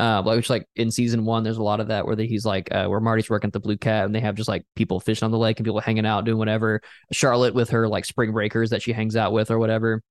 [0.01, 2.47] Uh, like which like in season one, there's a lot of that where the, he's
[2.47, 4.99] like, uh, where Marty's working at the Blue Cat, and they have just like people
[4.99, 6.81] fishing on the lake and people hanging out doing whatever.
[7.12, 10.03] Charlotte with her like spring breakers that she hangs out with or whatever,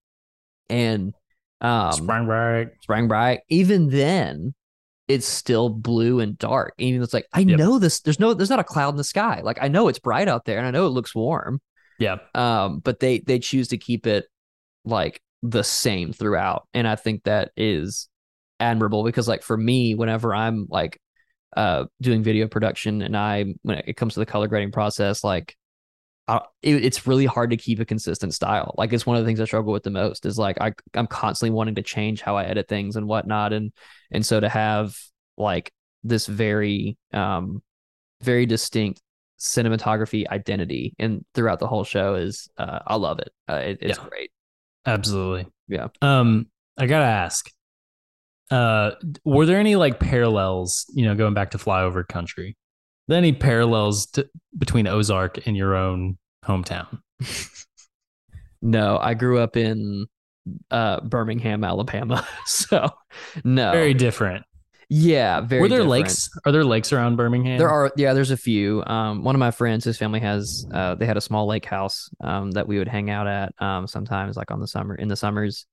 [0.70, 1.16] and
[1.62, 2.68] um, Spring break.
[2.84, 3.40] Spring break.
[3.50, 4.54] even then,
[5.12, 6.74] it's still blue and dark.
[6.78, 7.60] Even though it's like, I Yep.
[7.60, 8.00] know this.
[8.00, 9.42] There's no, there's not a cloud in the sky.
[9.44, 11.60] Like I know it's bright out there, and I know it looks warm.
[12.00, 12.18] Yeah.
[12.34, 14.26] Um, but they they choose to keep it
[14.86, 18.08] like the same throughout, and I think that is
[18.60, 21.00] admirable because like for me, whenever I'm like
[21.58, 25.56] uh doing video production, and I when it comes to the color grading process, like.
[26.32, 28.74] I, it, it's really hard to keep a consistent style.
[28.78, 30.26] Like it's one of the things I struggle with the most.
[30.26, 33.72] Is like I I'm constantly wanting to change how I edit things and whatnot, and
[34.12, 34.96] and so to have
[35.38, 35.72] like
[36.04, 37.62] this very um
[38.22, 39.02] very distinct
[39.40, 43.30] cinematography identity and throughout the whole show is uh I love it.
[43.50, 44.08] Uh, it it's Yeah.
[44.10, 44.32] great.
[44.86, 45.48] Absolutely.
[45.68, 45.88] Yeah.
[46.02, 47.52] Um, I gotta ask.
[48.50, 48.92] Uh,
[49.24, 50.86] were there any like parallels?
[50.94, 52.58] You know, going back to flyover country,
[53.08, 54.28] there any parallels to,
[54.58, 57.02] between Ozark and your own hometown?
[58.62, 60.06] No, I grew up in
[60.70, 62.28] uh Birmingham, Alabama.
[62.46, 62.90] so
[63.44, 63.72] no.
[63.72, 64.46] Very different.
[64.90, 65.62] yeah, very different.
[65.62, 65.90] were there different.
[65.90, 66.30] lakes?
[66.46, 67.58] Are there lakes around Birmingham?
[67.58, 68.84] There are yeah, there's a few.
[68.86, 72.10] Um one of my friends, his family has uh they had a small lake house
[72.24, 75.16] um that we would hang out at um sometimes like on the summer in the
[75.16, 75.66] summers.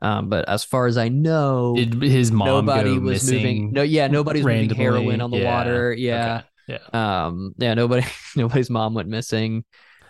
[0.00, 4.08] Um but as far as I know Did his mom nobody was moving no yeah,
[4.08, 5.56] nobody's moving heroin on the Yeah.
[5.58, 5.92] water.
[5.92, 6.42] Yeah.
[6.68, 6.78] Okay.
[6.92, 7.26] Yeah.
[7.26, 8.04] Um yeah, nobody
[8.36, 9.64] nobody's mom went missing.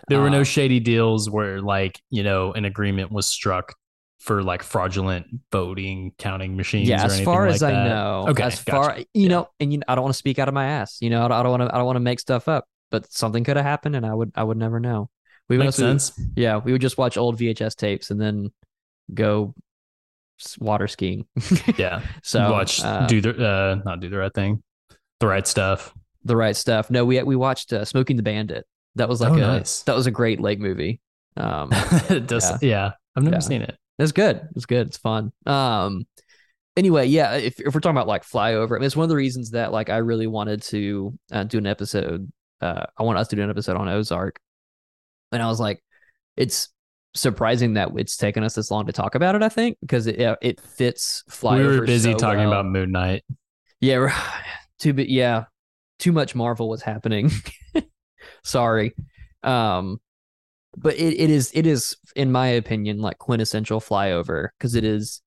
[0.09, 3.73] There were no Um, shady deals where like you know an agreement was struck
[4.19, 6.87] for like fraudulent voting counting machines.
[6.87, 8.71] yeah or as far like as i know Okay, as gotcha.
[8.71, 9.27] far you Yeah.
[9.27, 11.27] know and you i don't want to speak out of my ass you know i
[11.43, 13.97] don't, want to i don't want to make stuff up but something could have happened
[13.97, 15.09] and i would i would never know
[15.49, 16.13] we would Makes sense.
[16.37, 18.51] yeah we would just watch old vhs tapes and then
[19.13, 19.53] go
[20.59, 21.25] water skiing
[21.77, 22.01] Yeah.
[22.23, 24.63] so watch uh, do the uh not do the right thing
[25.19, 25.93] the right stuff
[26.23, 28.65] the right stuff no we we watched uh, smokey and the bandit
[28.95, 29.83] that was like Oh, a nice.
[29.83, 30.99] that was a great lake movie
[31.37, 31.69] um
[32.09, 32.57] it does yeah.
[32.61, 33.39] yeah, i've never Yeah.
[33.39, 34.41] seen it It's good.
[34.55, 34.87] It's good.
[34.87, 35.31] It's fun.
[35.45, 36.05] Um
[36.77, 39.15] anyway, yeah, if if we're talking about like flyover, I mean, it's one of the
[39.15, 42.31] reasons that like I really wanted to uh, do an episode.
[42.61, 44.39] Uh I want us to do an episode on Ozark.
[45.31, 45.83] And I was like,
[46.37, 46.69] it's
[47.15, 50.19] surprising that it's taken us this long to talk about it, I think, because it
[50.41, 51.57] it fits flyover.
[51.71, 52.51] we were busy so talking well.
[52.61, 53.23] about moon knight
[53.81, 54.13] Yeah,
[54.79, 55.45] too bit yeah.
[55.99, 57.31] Too much Marvel was happening.
[58.43, 58.93] Sorry.
[59.43, 59.99] Um
[60.75, 65.21] but it, it is it is in my opinion like quintessential flyover because it is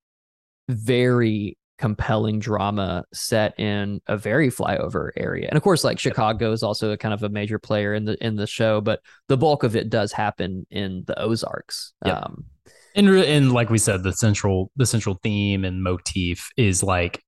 [0.69, 5.47] very compelling drama set in a very flyover area.
[5.49, 8.17] And of course like Chicago is also a kind of a major player in the
[8.25, 11.93] in the show, but the bulk of it does happen in the Ozarks.
[12.05, 12.17] Yep.
[12.17, 12.45] Um
[12.95, 17.23] and and like we said the central the central theme and motif is like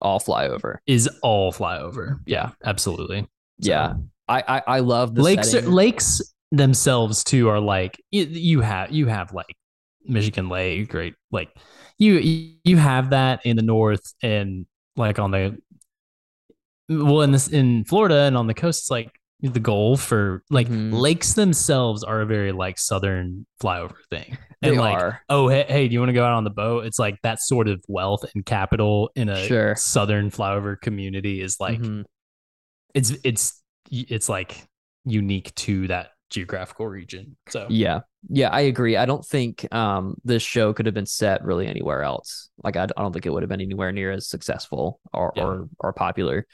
[0.00, 0.78] all flyover.
[0.86, 3.20] is all flyover yeah absolutely
[3.60, 3.92] So, Yeah.
[4.28, 6.20] I I, I love the lakes are, lakes
[6.50, 9.54] themselves too are like you, you have you have like
[10.04, 11.48] Michigan Lake great like
[11.98, 12.14] you
[12.64, 14.66] you have that in the north and
[14.96, 15.56] like on the
[16.88, 19.10] well in this in Florida and on the coast it's like
[19.40, 20.92] the goal for like Mhm.
[20.92, 25.22] lakes themselves are a very like southern flyover thing They and like are.
[25.28, 27.40] oh hey, hey do you want to go out on the boat it's like that
[27.40, 29.74] sort of wealth and capital in a Sure.
[29.74, 32.04] southern flyover community is like Mhm.
[32.94, 33.61] it's it's
[33.92, 34.66] it's like
[35.04, 37.36] unique to that geographical region.
[37.50, 38.00] So Yeah.
[38.30, 38.96] Yeah, I agree.
[38.96, 42.48] I don't think um this show could have been set really anywhere else.
[42.64, 45.44] Like I, I don't think it would have been anywhere near as successful or Yeah.
[45.44, 46.46] or, or popular.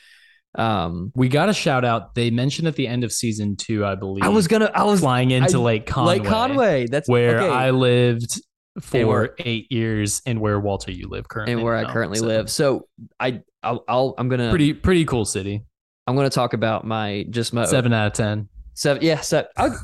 [0.57, 2.15] Um we got a shout out.
[2.17, 4.25] They mentioned at the end of season two, I believe.
[4.25, 6.87] I was gonna I was flying into I- Lake Conway, Lake Conway.
[6.87, 7.49] That's where okay.
[7.51, 8.41] I lived
[8.81, 12.27] for where- eight years, and where Walter you live currently, and where I currently So,
[12.27, 12.51] live.
[12.51, 12.89] So
[13.21, 15.65] I I'll, I'll I'm gonna Pretty pretty cool city.
[16.09, 18.49] I'm gonna talk about my just my Seven out of ten.
[18.75, 19.79] seven yeah se- I'll,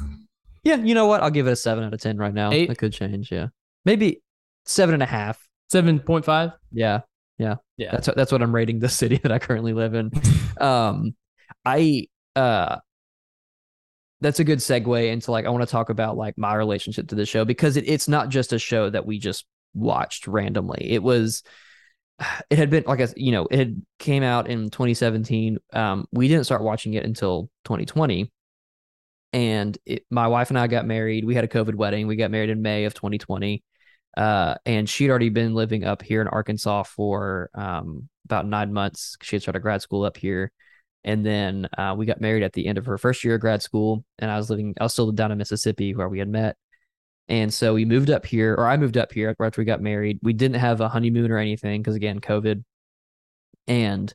[0.64, 2.50] yeah you know what I'll give it a seven out of ten right now.
[2.52, 2.70] Eight?
[2.70, 3.30] It could change.
[3.30, 3.48] Yeah,
[3.84, 4.22] maybe
[4.64, 5.38] seven and a half.
[5.70, 6.52] Seven point five.
[6.72, 7.00] Yeah,
[7.38, 7.56] Yeah.
[7.76, 7.90] Yeah.
[7.92, 10.10] That's that's what I'm rating the city that I currently live in.
[10.60, 11.14] um,
[11.64, 12.06] I
[12.36, 12.76] uh,
[14.20, 17.14] that's a good segue into like I want to talk about like my relationship to
[17.14, 19.44] the show because it, it's not just a show that we just
[19.74, 20.92] watched randomly.
[20.92, 21.42] It was
[22.50, 25.58] it had been like I you know it had came out in 2017.
[25.72, 28.30] Um, we didn't start watching it until 2020,
[29.32, 31.24] and it, my wife and I got married.
[31.24, 32.06] We had a COVID wedding.
[32.06, 33.62] We got married in May of 2020.
[34.16, 39.16] Uh, and she'd already been living up here in Arkansas for um, about nine months.
[39.22, 40.52] She had started grad school up here,
[41.02, 43.62] and then uh, we got married at the end of her first year of grad
[43.62, 44.04] school.
[44.18, 46.56] And I was living, I was still down in Mississippi where we had met.
[47.28, 50.18] And so we moved up here, or I moved up here after we got married.
[50.22, 52.62] We didn't have a honeymoon or anything because again, COVID.
[53.66, 54.12] And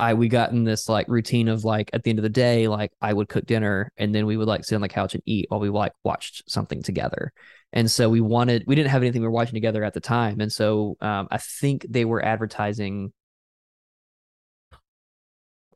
[0.00, 2.68] I we got in this like routine of like at the end of the day,
[2.68, 5.22] like I would cook dinner and then we would like sit on the couch and
[5.26, 7.32] eat while we like watched something together.
[7.72, 10.40] And so we wanted we didn't have anything we were watching together at the time.
[10.40, 13.12] And so um, I think they were advertising.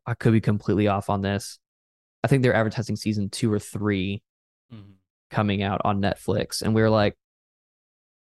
[0.07, 1.59] I could be completely off on this.
[2.25, 4.23] I think they're advertising season two or 3
[4.73, 4.95] Mhm.
[5.33, 7.17] Coming out on Netflix, and we were like,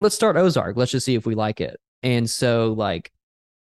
[0.00, 0.76] let's start Ozark.
[0.76, 1.78] Let's just see if we like it.
[2.02, 3.10] And so like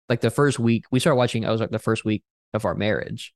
[0.09, 2.23] like the first week we started watching Ozark the first week
[2.53, 3.33] of our marriage.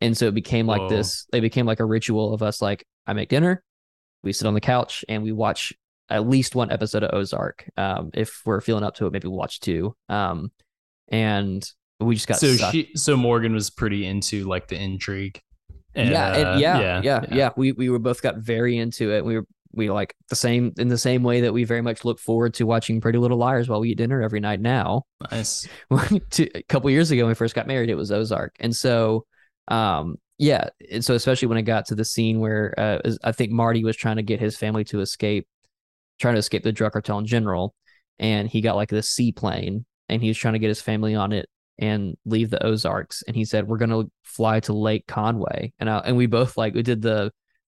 [0.00, 0.88] And so it became like Whoa.
[0.88, 3.62] this, it became like a ritual of us like I make dinner,
[4.22, 5.72] we sit on the couch and we watch
[6.10, 7.68] at least one episode of Ozark.
[7.76, 9.94] Um, if we're feeling up to it, maybe we'll watch two.
[10.08, 10.50] Um,
[11.08, 11.66] and
[12.00, 15.40] we just got So she, so Morgan was pretty into like the intrigue.
[15.94, 19.24] And, yeah, uh, and yeah, yeah, yeah, We we were both got very into it.
[19.24, 22.18] We were we like the same in the same way that we very much look
[22.18, 25.04] forward to watching Pretty Little Liars while we eat dinner every night now.
[25.30, 25.68] Nice.
[25.90, 29.26] a couple years ago when we first got married, it was Ozark, and so
[29.68, 33.52] um yeah, and so especially when it got to the scene where uh, I think
[33.52, 35.46] Marty was trying to get his family to escape,
[36.18, 37.74] trying to escape the drug cartel in general,
[38.18, 41.32] and he got like this seaplane, and he was trying to get his family on
[41.32, 45.90] it and leave the Ozarks, and he said we're gonna fly to Lake Conway, and
[45.90, 47.32] I, and we both like we did the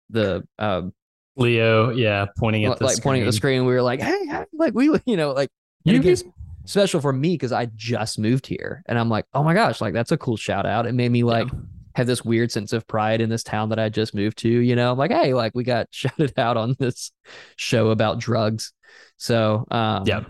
[0.09, 0.93] the um
[1.37, 4.45] Leo, yeah, pointing at like the pointing at the screen, we were like hey, hey,
[4.53, 5.49] like we you know like
[5.83, 6.23] You it
[6.65, 9.93] special for me because I just moved here and I'm like, oh my gosh, like
[9.93, 10.85] that's a cool shout out.
[10.85, 11.47] It made me like
[11.95, 14.49] have this weird sense of pride in this town that I just moved to.
[14.49, 17.11] You know, I'm like, hey, like we got shouted out on this
[17.55, 18.73] show about drugs.
[19.17, 20.23] So um yeah,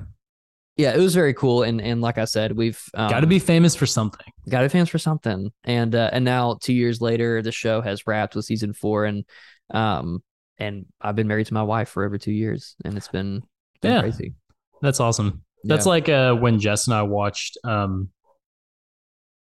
[0.77, 1.63] yeah, it was very cool.
[1.63, 4.25] And and like I said, we've um, got to be famous for something.
[4.49, 5.51] got to be fans for something.
[5.63, 9.25] And uh, and now two years later, the show has wrapped with season four, and
[9.73, 10.23] um
[10.57, 13.41] and I've been married to my wife for over two years, and it's been,
[13.81, 14.01] been Yeah.
[14.01, 14.33] crazy.
[14.81, 15.43] That's awesome.
[15.63, 15.89] That's Yeah.
[15.89, 18.09] like uh, when Jess and I watched um,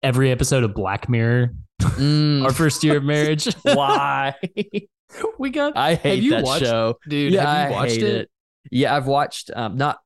[0.02, 3.46] every episode of Black Mirror Mm, our first year of marriage.
[3.62, 4.34] why?
[5.38, 6.98] we got I hate you that watched- show.
[7.08, 7.32] dude.
[7.32, 8.14] yeah, have you I watched hate it?
[8.22, 8.30] it?
[8.72, 9.98] Yeah, I've watched um not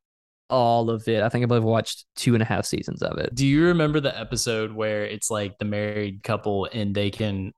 [0.53, 1.23] all of it.
[1.23, 3.35] I think I've watched two and a half seasons of it.
[3.35, 7.53] Do you remember the episode where it's like the married couple and they can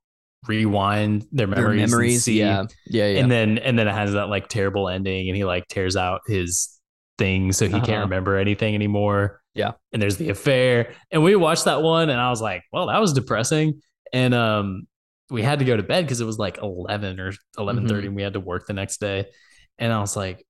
[0.47, 3.21] rewind their Their memories, and memories, see- yeah, yeah, yeah.
[3.21, 6.21] and then and then it has that like terrible ending and he like tears out
[6.27, 6.79] his
[7.19, 7.85] thing so he Uh-huh.
[7.87, 9.73] can't remember anything anymore Yeah.
[9.93, 13.01] and there's the affair and we watched that one and i was like well that
[13.01, 13.81] was depressing
[14.13, 14.87] and um
[15.31, 18.07] we had to go to bed because it was like 11 or 11 Mm-hmm.
[18.07, 19.27] and we had to work the next day
[19.79, 20.45] and i was like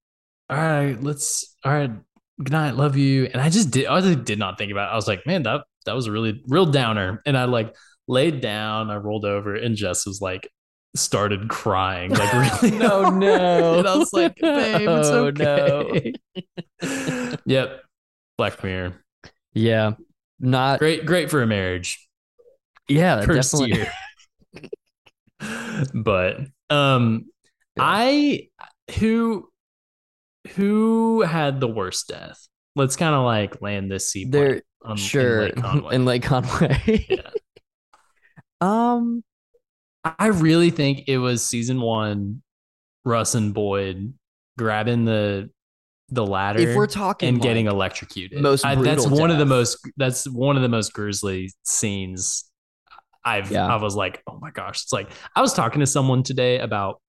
[0.50, 1.90] all right let's all right
[2.38, 4.92] good night love you and i just did i just did not think about it
[4.92, 7.74] i was like man that that was a really real downer and i like
[8.08, 10.48] laid down i rolled over and jess was like
[10.96, 12.32] started crying like
[12.64, 13.14] really No, hard.
[13.16, 13.78] no.
[13.78, 15.56] and i was like babe it's Oh, no.
[15.90, 17.82] okay yep
[18.36, 19.00] black mirror
[19.56, 19.92] yeah,
[20.40, 22.08] not great great for a marriage
[22.88, 23.78] yeah, first definitely.
[23.78, 23.92] year
[25.94, 27.26] but um
[27.76, 27.82] Yeah.
[27.86, 28.48] i
[28.98, 29.48] who
[30.56, 34.96] who had the worst death let's kind of like land this seaplane There, on- in
[34.96, 35.94] sure, Lake Conway.
[35.94, 37.06] in Lake Conway.
[37.08, 37.30] Yeah.
[38.60, 39.22] um,
[40.04, 42.42] I really think it was season one,
[43.04, 44.12] Russ and Boyd
[44.58, 45.50] grabbing the
[46.10, 48.40] the ladder if we're talking and getting electrocuted.
[48.42, 52.44] most I- that's brutal one of the most that's one of the most grisly scenes
[53.24, 53.66] I've Yeah.
[53.66, 54.82] I was like, oh my gosh.
[54.82, 57.00] It's like I was talking to someone today about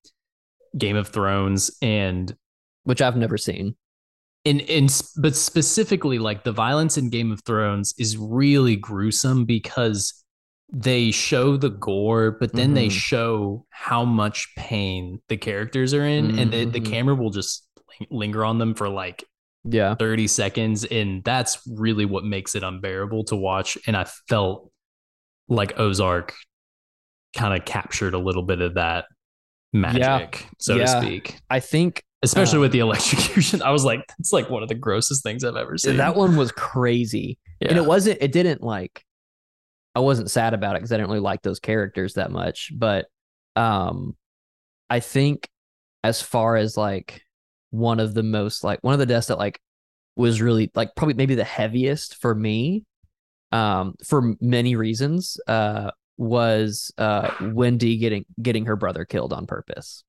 [0.77, 2.33] Game of Thrones and
[2.85, 3.75] which I've never seen.
[4.45, 10.23] in in but specifically like the violence in Game of Thrones is really gruesome because
[10.71, 12.91] they show the gore, but then they Mhm.
[12.91, 16.85] show how much pain the characters are in, and the, the Mhm.
[16.85, 17.67] camera will just
[18.11, 19.23] linger on them for like
[19.63, 23.79] Yeah, 30 seconds, and that's really what makes it unbearable to watch.
[23.87, 24.71] And I felt
[25.47, 26.35] like Ozark
[27.35, 29.05] kind of captured a little bit of that
[29.73, 30.85] magic, so Yeah.
[30.85, 31.39] to speak.
[31.49, 33.61] I think especially Um, with the electrocution.
[33.61, 35.97] I was like, that's like one of the grossest things I've ever seen.
[35.97, 37.37] that one was crazy.
[37.59, 37.69] yeah.
[37.69, 39.03] And it wasn't it didn't like
[39.95, 42.71] I wasn't sad about it because I didn't really like those characters that much.
[42.75, 43.05] But
[43.55, 44.15] um
[44.89, 45.47] I think
[46.03, 47.21] as far as like
[47.71, 49.59] one of the most like one of the deaths that like
[50.15, 52.83] was really like probably maybe the heaviest for me
[53.51, 60.03] um for many reasons uh was uh Wendy getting getting her brother killed on purpose.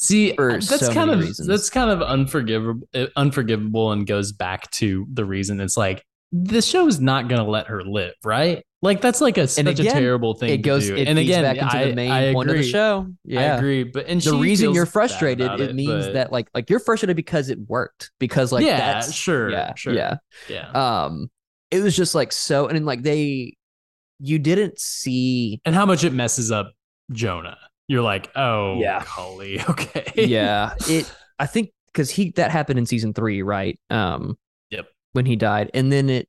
[0.00, 1.46] See, for that's so kind of reasons.
[1.46, 7.00] that's kind of unforgivable, unforgivable, and goes back to the reason it's like the show's
[7.00, 8.64] not gonna let her live, right?
[8.80, 10.50] Like that's like a such a terrible thing.
[10.50, 11.02] It goes to do.
[11.02, 13.08] it and again, back into I, the main I point of the show.
[13.26, 13.40] Yeah.
[13.40, 16.70] I agree, but and the reason you're frustrated about it, means but- that like like
[16.70, 20.16] you're frustrated because it worked because like yeah, that's sure, yeah sure, yeah
[20.48, 20.70] yeah.
[20.70, 21.30] um
[21.70, 23.54] it was just like so and then like they
[24.18, 26.72] you didn't see and how much it messes up
[27.12, 27.58] Jonah.
[27.90, 29.04] You're like, oh, Yeah.
[29.16, 34.38] golly, okay, yeah it i think because he that happened in season three right um
[34.70, 34.86] Yep.
[35.12, 36.28] when he died and then it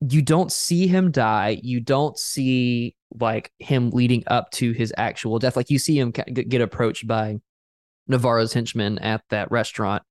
[0.00, 5.38] you don't see him die you don't see like him leading up to his actual
[5.38, 7.36] death like you see him get approached by
[8.08, 10.02] navarro's henchmen at that restaurant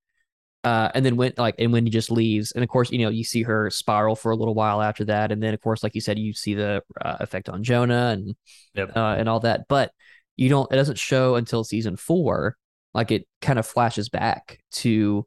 [0.68, 3.08] uh and then when like and when he just leaves and of course you know
[3.18, 5.94] you see her spiral for a little while after that and then of course like
[5.94, 8.34] you said you see the uh, effect on jonah and
[8.74, 8.96] Yep.
[8.96, 9.90] uh, and all that but
[10.36, 12.56] you don't it doesn't show until season four
[12.94, 15.24] like it kind of flashes back to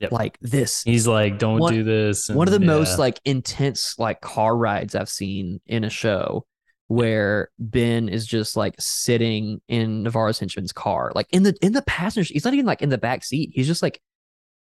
[0.00, 0.10] Yep.
[0.12, 2.28] like this He's like, don't One- do this.
[2.28, 6.44] one of the and, most like intense like car rides I've seen in a show
[6.88, 11.82] where Ben is just like sitting in Navarro's henchman's car, like in the in the
[11.82, 12.30] passenger.
[12.32, 13.50] He's not even like in the back seat.
[13.54, 14.00] He's just like,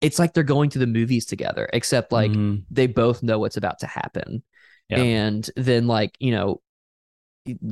[0.00, 2.64] it's like they're going to the movies together, except like Mhm.
[2.70, 4.42] they both know what's about to happen.
[4.88, 4.98] Yeah.
[4.98, 6.60] And then like, you know,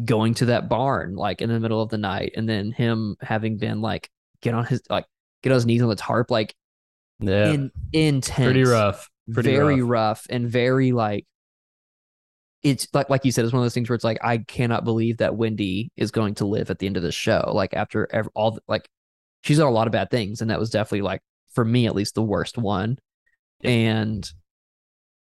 [0.05, 3.59] going to that barn like in the middle of the night and then him having
[3.59, 4.11] been like
[4.41, 5.05] get on his like
[5.43, 6.55] get on his knees on the tarp like
[7.21, 9.09] yeah, in intense pretty rough.
[9.33, 9.91] Pretty very rough.
[9.91, 10.27] rough.
[10.31, 11.27] and very like
[12.63, 14.85] it's like like you said it's one of those things where it's like I cannot
[14.85, 18.09] believe that Wendy is going to live at the end of the show like after
[18.13, 18.89] ev- all the, like
[19.43, 21.21] she's done a lot of bad things and that was definitely like
[21.59, 22.97] for me at least the worst one
[23.63, 23.71] Yep.
[23.73, 24.33] and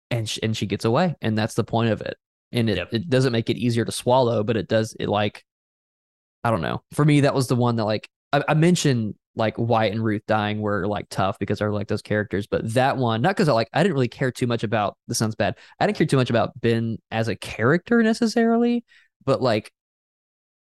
[0.09, 2.17] and sh- and she gets away and that's the point of it
[2.51, 2.89] and it, Yep.
[2.93, 5.43] it doesn't make it easier to swallow but it does it like
[6.43, 9.53] I don't know for me that was the one that like I, I mentioned like
[9.59, 13.21] Wyatt and Ruth dying were like tough because I like those characters, but that one
[13.21, 15.57] not because I like I didn't really care too much about the sounds bad.
[15.79, 18.83] I didn't care too much about Ben as a character necessarily,
[19.25, 19.71] but like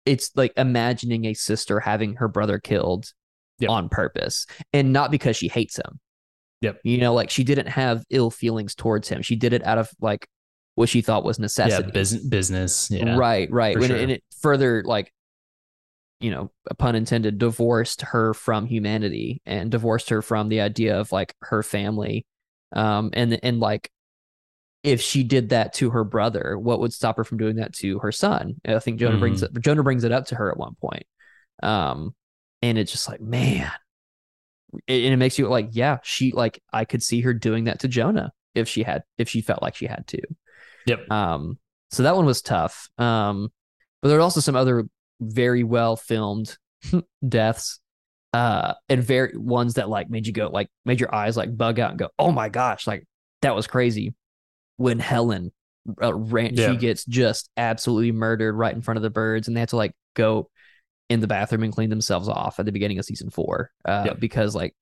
[0.05, 3.13] it's like imagining a sister having her brother killed
[3.59, 3.69] Yep.
[3.69, 5.99] on purpose and not because she hates him.
[6.61, 6.79] Yep.
[6.83, 9.21] You know, like she didn't have ill feelings towards him.
[9.21, 10.27] She did it out of like
[10.75, 11.91] what she thought was Yeah, necessity.
[11.91, 12.89] business, business.
[12.91, 13.77] Yeah, Right, right.
[13.77, 13.97] When sure.
[13.97, 15.11] and it further like
[16.19, 21.11] you know, pun intended, divorced her from humanity and divorced her from the idea of
[21.11, 22.25] like her family.
[22.71, 23.89] Um and and like
[24.83, 27.99] if she did that to her brother, what would stop her from doing that to
[27.99, 28.55] her son?
[28.65, 29.57] I think Jonah brings Mm-hmm.
[29.57, 31.03] it Jonah brings it up to her at one point.
[31.61, 32.15] Um
[32.63, 33.69] and it's just like, man.
[34.87, 37.81] It- and it makes you like, yeah, she like I could see her doing that
[37.81, 40.21] to Jonah if she had if she felt like she had to.
[40.87, 41.11] Yep.
[41.11, 41.59] Um,
[41.91, 42.89] so that one was tough.
[42.97, 43.49] Um,
[44.01, 44.85] but there are also some other
[45.21, 46.57] very well filmed
[47.27, 47.79] deaths,
[48.33, 51.79] uh, and very ones that like made you go like made your eyes like bug
[51.79, 53.05] out and go, oh my gosh, like
[53.43, 54.15] that was crazy.
[54.77, 55.51] When Helen
[56.01, 56.71] uh, ran, Yeah.
[56.71, 59.77] she gets just absolutely murdered right in front of the Byrdes, and they have to
[59.77, 60.49] like go
[61.09, 64.55] in the bathroom and clean themselves off at the beginning of season four, uh, because
[64.55, 64.73] like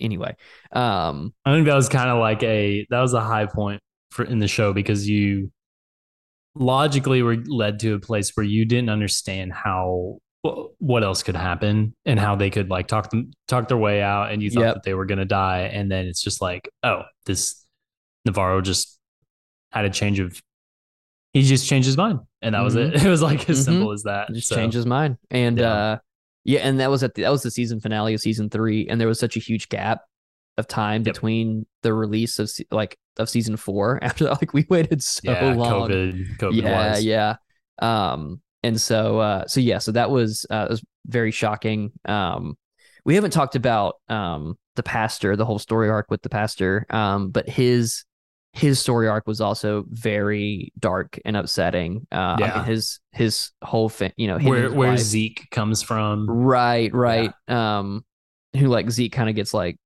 [0.00, 0.34] anyway,
[0.72, 4.24] um, I think that was kind of like a that was a high point for
[4.24, 5.50] in the show because you
[6.54, 10.18] logically were led to a place where you didn't understand how
[10.78, 14.30] what else could happen and how they could like talk them talk their way out
[14.32, 14.74] and you thought Yep.
[14.74, 15.62] that they were going to die.
[15.72, 17.64] And then it's just like oh this
[18.24, 18.98] Navarro just
[19.72, 20.40] had a change of
[21.32, 22.94] he just changed his mind and that was it.
[23.04, 23.64] It was like as Mhm.
[23.64, 25.16] simple as that just So, changed his mind.
[25.30, 25.72] And Yeah.
[25.72, 25.98] uh
[26.44, 29.00] yeah and that was at the, that was the season finale of season three and
[29.00, 30.00] there was such a huge gap
[30.56, 31.14] of time Yep.
[31.14, 35.52] between the release of like of season four after that like we waited so yeah
[35.54, 35.88] long.
[35.90, 37.36] Covid covid yeah was yeah.
[37.80, 41.92] Um and so uh so yeah so that was uh was very shocking.
[42.04, 42.56] Um
[43.04, 47.30] we haven't talked about um the pastor the whole story arc with the pastor um
[47.30, 48.04] but his
[48.58, 52.54] his story arc was also very dark and upsetting uh I Yeah.
[52.56, 57.32] mean, his his whole fa- you know where where wife- Zeke comes from right right
[57.48, 58.04] um
[58.56, 59.76] who like zeke kind of gets like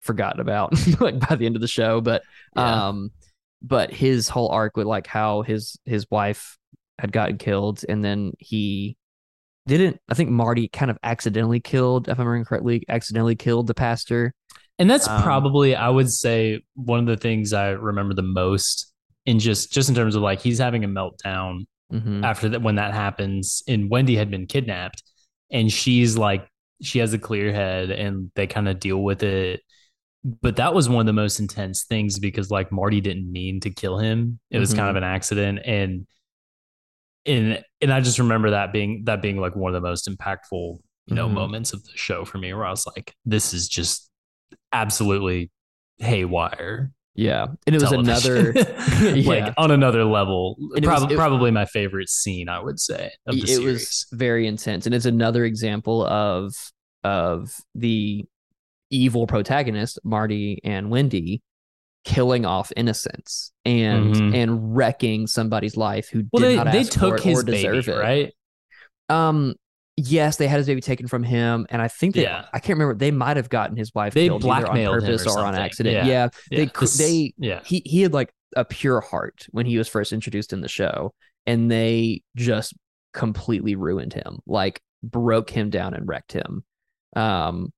[0.00, 2.22] forgotten about like by the end of the show but
[2.56, 2.88] Yeah.
[2.88, 3.10] um
[3.62, 6.56] but his whole arc with like how his his wife
[6.98, 8.96] had gotten killed and then he
[9.66, 13.74] didn't I think Marty kind of accidentally killed, if I'm remembering correctly, accidentally killed the
[13.74, 14.32] pastor.
[14.78, 18.92] And that's Um, probably, I would say, one of the things I remember the most
[19.26, 22.24] in just just in terms of like he's having a meltdown Mhm.
[22.24, 23.62] after that when that happens.
[23.68, 25.02] And Wendy had been kidnapped,
[25.50, 26.48] and she's like
[26.80, 29.60] she has a clear head, and they kind of deal with it.
[30.24, 33.70] But that was one of the most intense things because like Marty didn't mean to
[33.70, 36.06] kill him; it was kind of an accident, and
[37.26, 40.78] and and I just remember that being that being like one of the most impactful
[41.06, 41.32] you know Mhm.
[41.34, 44.07] moments of the show for me, where I was like, this is just
[44.72, 45.50] absolutely
[45.98, 46.92] haywire.
[47.14, 47.46] Yeah.
[47.66, 48.46] And it was television.
[48.56, 49.28] another Yeah.
[49.28, 50.56] like on another level.
[50.76, 53.64] It was- it- probably my favorite scene, I would say, it series.
[53.64, 56.54] was very intense and it's another example of
[57.04, 58.24] of the
[58.90, 61.42] evil protagonist marty and wendy
[62.04, 64.34] killing off innocents and Mhm.
[64.34, 67.98] and wrecking somebody's life who well, did they, not they took his or deserve baby,
[67.98, 68.32] it right?
[69.08, 69.54] um
[69.98, 72.44] yes they had his baby taken from him and i think they Yeah.
[72.52, 75.00] i can't remember they might have gotten his wife They killed either on blackmailed him
[75.02, 76.06] purpose or or, on accident Yeah.
[76.06, 77.60] yeah, they Yeah, cr- this- they yeah.
[77.64, 81.12] he he had like a pure heart when he was first introduced in the show
[81.46, 82.74] and they just
[83.12, 86.62] completely ruined him like broke him down and wrecked him
[87.16, 87.72] um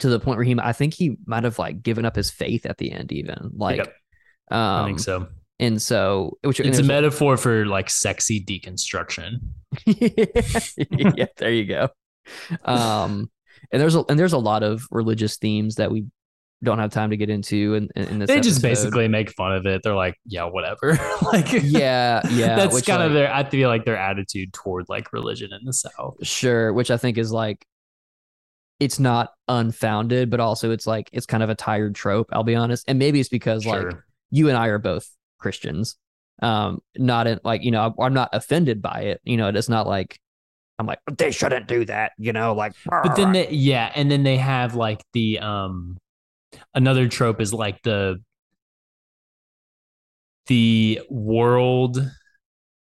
[0.00, 2.66] to the point where he i think he might have like given up his faith
[2.66, 3.94] at the end even like Yep,
[4.50, 5.28] um I think so.
[5.58, 9.38] And so which It's a metaphor for like sexy deconstruction.
[9.86, 11.88] yeah, there you go.
[12.64, 13.30] Um,
[13.72, 16.06] and there's a and there's a lot of religious themes that we
[16.62, 18.28] don't have time to get into and in, in this.
[18.28, 18.68] They just episode.
[18.68, 19.82] basically make fun of it.
[19.82, 20.98] They're like, yeah, whatever.
[21.22, 22.56] like, yeah, yeah.
[22.56, 23.34] that's kind of like, their.
[23.34, 26.16] I feel like their attitude toward like religion in the South.
[26.22, 27.64] sure, which I think is like
[28.80, 32.30] it's not unfounded, but also it's like it's kind of a tired trope.
[32.32, 33.86] I'll be honest, and maybe it's because like
[34.30, 35.08] you and I are both
[35.44, 35.96] Christians.
[36.42, 39.20] Um, not in like you know I'm not offended by it.
[39.24, 40.18] You know, it's not like
[40.78, 42.12] I'm like they shouldn't do that.
[42.18, 45.96] You know, like but then they yeah and then they have like the um
[46.74, 48.20] another trope is like the
[50.46, 51.98] the world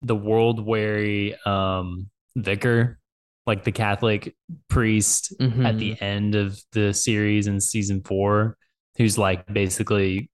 [0.02, 2.98] the world weary um vicar
[3.46, 4.34] like the catholic
[4.68, 5.78] priest at Mhm.
[5.78, 8.56] the end of the series in season four
[8.96, 10.30] who's like basically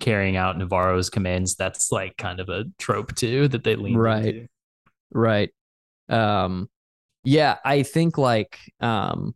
[0.00, 4.24] carrying out navarro's commands that's like kind of a trope too that they lean Right.
[4.24, 4.48] into.
[5.12, 5.50] Right.
[6.08, 6.68] Um
[7.24, 9.34] yeah, I think like um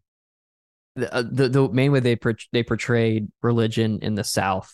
[0.97, 4.73] the uh, the, the main way they por- they portrayed religion in the South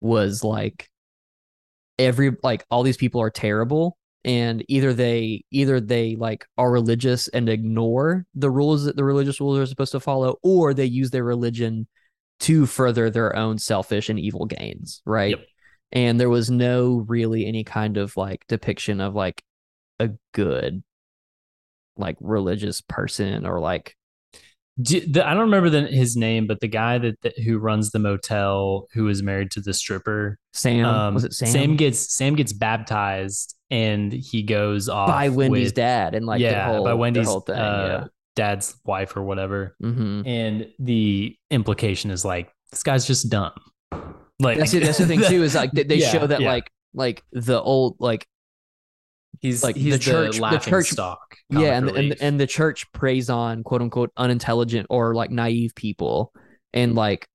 [0.00, 0.88] was like
[1.98, 7.28] every like all these people are terrible and either they either they like are religious
[7.28, 11.10] and ignore the rules that the religious rules are supposed to follow or they use
[11.10, 11.86] their religion
[12.40, 15.30] to further their own selfish and evil gains right?
[15.30, 15.46] Yep.
[15.92, 19.42] and there was no really any kind of like depiction of like
[20.00, 20.82] a good
[21.96, 23.96] like religious person or like
[24.82, 27.92] Do, the, I don't remember the, his name, but the guy that, that who runs
[27.92, 30.84] the motel, who is married to the stripper, Sam?
[30.84, 35.68] um, was it Sam, Sam gets Sam gets baptized, and he goes off by Wendy's
[35.68, 39.76] with- dad and like the yeah, whole by Wendy's uh, dad's wife or whatever.
[39.80, 43.52] yeah hmm And the implication is like this guy's just dumb.
[44.40, 46.48] Like that's that's the thing too is like they, they Yeah, show that yeah.
[46.52, 48.26] like like the old like
[49.40, 51.36] he's like, he's the the, church- the laughing church- stock.
[51.50, 56.32] yeah and, and and the church preys on quote unquote unintelligent or like naive people
[56.72, 57.28] and like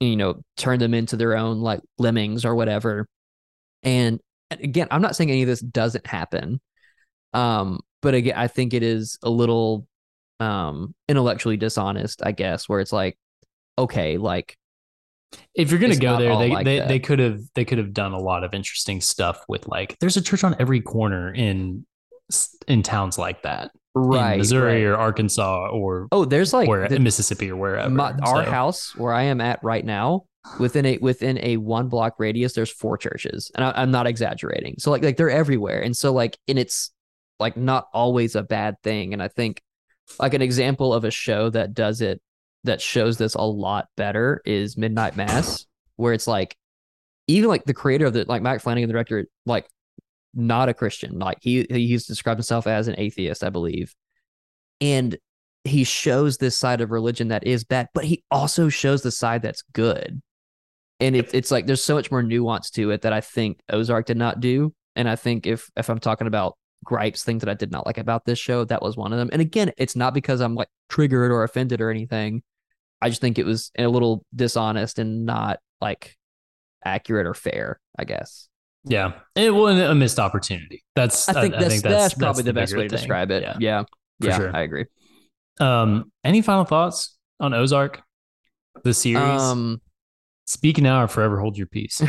[0.00, 3.06] you know turn them into their own like lemmings or whatever
[3.82, 6.60] and again i'm not saying any of this doesn't happen
[7.32, 9.86] um but again i think it is a little
[10.40, 13.16] um intellectually dishonest i guess where it's like
[13.78, 14.56] okay like
[15.54, 16.88] if you're gonna go there, they like they, that.
[16.88, 20.16] they could have they could have done a lot of interesting stuff with like there's
[20.16, 21.84] a church on every corner in
[22.66, 24.90] in towns like that, right in Missouri right.
[24.90, 27.90] or Arkansas or oh there's like where the- Mississippi or wherever.
[27.90, 30.26] my, our So, house where I am at right now,
[30.58, 34.76] within a within a one block radius, there's four churches, and I, I'm not exaggerating.
[34.78, 36.90] So like like they're everywhere, and so like and it's
[37.40, 39.12] like not always a bad thing.
[39.12, 39.60] And I think
[40.18, 42.20] like an example of a show that does it
[42.64, 45.66] that shows this a lot better is Midnight Mass,
[45.96, 46.56] where it's like
[47.26, 49.66] even like the creator of the like Mike Flanagan, the director, like
[50.34, 51.18] not a Christian.
[51.18, 53.94] Like he he used to describe himself as an atheist, I believe.
[54.80, 55.16] And
[55.64, 59.42] he shows this side of religion that is bad, but he also shows the side
[59.42, 60.20] that's good.
[61.00, 64.06] And it, it's like there's so much more nuance to it that I think Ozark
[64.06, 64.74] did not do.
[64.94, 67.98] And I think if if I'm talking about gripes, things that I did not like
[67.98, 69.30] about this show, that was one of them.
[69.32, 72.42] And again, it's not because I'm like triggered or offended or anything.
[73.00, 76.16] I just think it was a little dishonest and not like
[76.84, 78.48] accurate or fair, I guess.
[78.84, 80.84] yeah, it was a missed opportunity.
[80.94, 82.98] That's I think that's that's, that's probably the, best bigger way to thing.
[82.98, 83.42] describe it.
[83.42, 83.56] Yeah.
[83.58, 83.84] Yeah.
[84.20, 84.56] Yeah, sure.
[84.56, 84.86] I agree.
[85.60, 88.00] Um, any final thoughts on Ozark,
[88.84, 89.40] the series?
[89.40, 89.80] Um,
[90.46, 92.02] Speak now or forever hold your peace.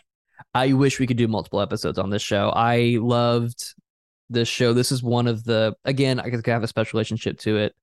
[0.54, 2.52] I wish we could do multiple episodes on this show.
[2.54, 3.74] I loved
[4.32, 4.72] this show.
[4.72, 7.74] This is one of the again, I guess I have a special relationship to it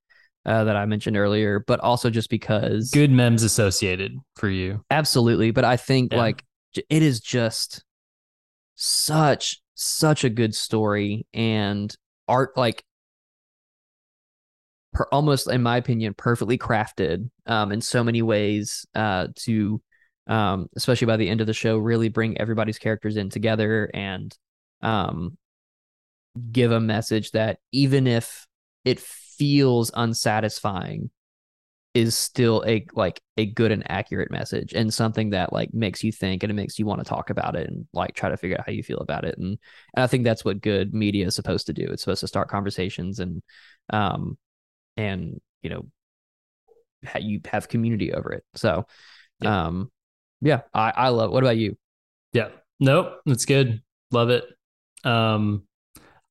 [0.46, 4.84] uh, that I mentioned earlier, but also just because Good memes associated for you.
[4.90, 5.52] absolutely.
[5.52, 6.20] But I think Yeah.
[6.20, 6.44] like
[6.76, 7.84] it is just
[8.76, 11.94] such such a good story and
[12.28, 12.84] art like
[14.94, 19.82] per, almost in my opinion perfectly crafted um in so many ways uh to
[20.28, 24.38] um especially by the end of the show really bring everybody's characters in together and
[24.82, 25.38] um
[26.52, 28.48] give a message that even if
[28.86, 31.10] it feels unsatisfying
[31.96, 36.12] is still a like a good and accurate message and something that like makes you
[36.12, 38.56] think and it makes you want to talk about it and like try to figure
[38.58, 39.58] out how you feel about it and,
[39.96, 41.88] and I think that's what good media is supposed to do.
[41.90, 43.42] It's supposed to start conversations and
[43.92, 44.38] um
[44.98, 45.86] and you know
[47.06, 48.44] ha- you have community over it.
[48.56, 48.86] So
[49.42, 49.66] Yeah.
[49.66, 49.92] um
[50.42, 51.32] yeah, I I love.
[51.32, 51.78] What about you?
[52.32, 52.50] Yeah.
[52.80, 53.20] Nope.
[53.26, 53.82] That's good.
[54.12, 54.46] Love it.
[55.04, 55.64] Um,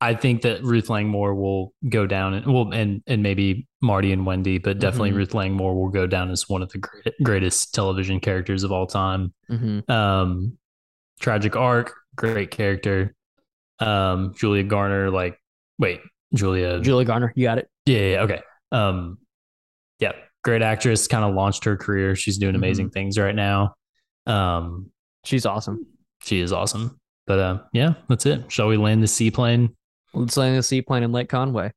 [0.01, 4.25] I think that Ruth Langmore will go down and well, and and maybe Marty and
[4.25, 5.16] Wendy, but definitely Mhm.
[5.16, 8.87] Ruth Langmore will go down as one of the great, greatest television characters of all
[8.87, 9.33] time.
[9.51, 9.91] Mm-hmm.
[9.91, 10.57] Um,
[11.20, 13.15] tragic arc, great character.
[13.81, 15.37] Um, Julia Garner, like,
[15.79, 16.01] wait,
[16.35, 17.69] Julia, Julia Garner, you got it.
[17.87, 18.41] yeah, yeah, okay.
[18.70, 19.19] Um,
[19.99, 20.12] yeah,
[20.45, 21.09] great actress.
[21.09, 22.15] Kind of launched her career.
[22.15, 23.75] She's doing amazing things right now.
[24.27, 24.91] Um,
[25.25, 25.85] She's awesome.
[26.23, 27.01] she is awesome.
[27.27, 28.51] But uh, yeah, that's it.
[28.51, 29.75] Shall we land the seaplane?
[30.14, 31.72] Let's land the seaplane in Lake Conway.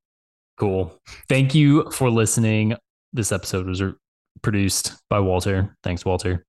[0.58, 0.98] Cool.
[1.28, 2.76] Thank you for listening.
[3.14, 3.94] This episode was re-
[4.42, 5.76] produced by Walter.
[5.84, 6.46] Thanks, Walter.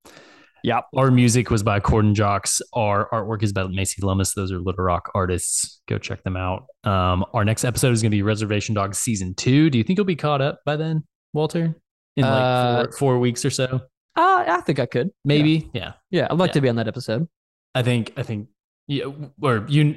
[0.64, 0.84] Yep.
[0.96, 2.62] Our music was by Corden Jocks.
[2.72, 4.34] Our artwork is by Macy Lummis.
[4.34, 5.80] Those are Little Rock artists.
[5.88, 6.66] Go check them out.
[6.84, 9.70] Um, our next episode is going to be Reservation Dogs season two.
[9.70, 11.02] Do you think you'll be caught up by then,
[11.32, 11.74] Walter?
[12.16, 13.80] In like Uh, four, four weeks or so,
[14.14, 15.10] Uh, I think I could.
[15.24, 15.68] maybe.
[15.74, 15.94] Yeah.
[16.10, 16.54] Yeah, I'd like Yeah.
[16.54, 17.26] to be on that episode.
[17.74, 18.12] I think.
[18.16, 18.48] I think.
[18.86, 19.06] Yeah.
[19.40, 19.96] Or you.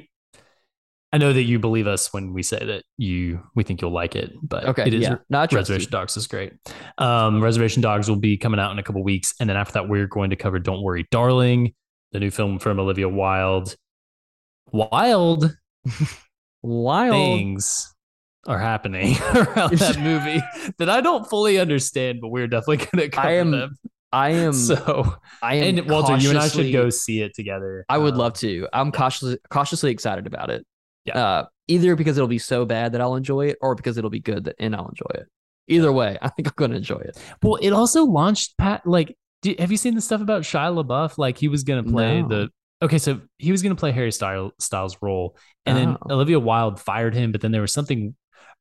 [1.12, 4.16] I know that you believe us when we say that you we think you'll like
[4.16, 4.84] it, but Okay.
[4.86, 5.16] it is yeah.
[5.30, 5.74] No, I trust you.
[5.74, 6.52] Reservation Dogs is great.
[6.98, 9.88] Um, Reservation Dogs will be coming out in a couple weeks, and then after that,
[9.88, 11.74] we're going to cover "Don't Worry, Darling,"
[12.12, 13.76] the new film from Olivia Wilde.
[14.72, 15.56] Wild
[16.62, 17.12] Wild.
[17.14, 17.94] things
[18.48, 20.42] are happening around that movie
[20.78, 23.76] that I don't fully understand, but we're definitely going to cover I am them.
[24.12, 24.52] I am.
[24.54, 25.78] So, I am.
[25.78, 27.84] and Walter, you and I should go see it together.
[27.88, 28.68] I would Um, love to.
[28.72, 30.66] I'm cautiously cautiously excited about it.
[31.06, 31.18] Yeah.
[31.18, 34.20] Uh, either because it'll be so bad that I'll enjoy it, or because it'll be
[34.20, 35.26] good that and I'll enjoy it.
[35.68, 37.18] Either way, I think I'm going to enjoy it.
[37.42, 38.86] Well, it also launched Pat.
[38.86, 41.18] Like, do, have you seen the stuff about Shia LaBeouf?
[41.18, 42.28] Like, he was gonna play No.
[42.28, 42.48] the.
[42.82, 46.14] Okay, so he was gonna play Harry Styles Styles role, and then Oh.
[46.14, 47.32] Olivia Wilde fired him.
[47.32, 48.14] But then there was something,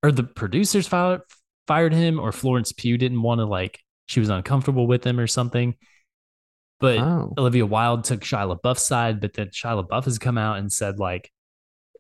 [0.03, 1.21] or the producers fired
[1.67, 3.79] fired him, or Florence Pugh didn't want to like.
[4.07, 5.75] She was uncomfortable with him or something.
[6.79, 10.57] But Oh, Olivia Wilde took Shia LaBeouf's side, but then Shia LaBeouf has come out
[10.59, 11.31] and said like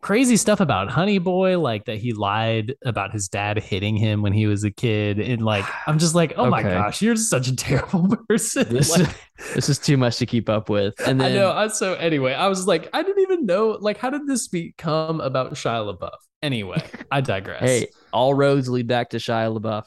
[0.05, 4.33] crazy stuff about Honey Boy, like that he lied about his dad hitting him when
[4.33, 7.55] he was a kid, and like I'm just like, oh my gosh, you're such a
[7.55, 8.69] terrible person.
[8.69, 9.09] this Like,
[9.55, 10.93] this is too much to keep up with.
[11.07, 11.51] And then I know.
[11.51, 13.79] I, so anyway, I was like, I didn't even know.
[13.81, 16.11] Like, how did this become about Shia LaBeouf?
[16.43, 17.63] Anyway, I digress.
[17.63, 19.85] hey, all roads lead back to Shia LaBeouf.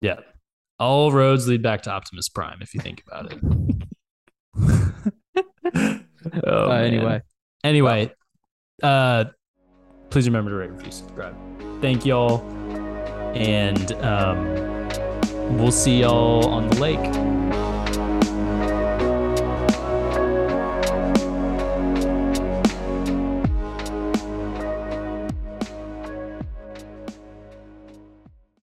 [0.00, 0.18] yeah,
[0.80, 3.38] all roads lead back to Optimus Prime if you think about it.
[6.44, 7.22] oh, Uh, anyway,
[7.62, 8.10] Anyway,
[8.82, 9.24] uh,
[10.10, 11.34] please remember to rate, review, subscribe.
[11.80, 12.42] Thank y'all,
[13.34, 17.29] and um, we'll see y'all on the lake.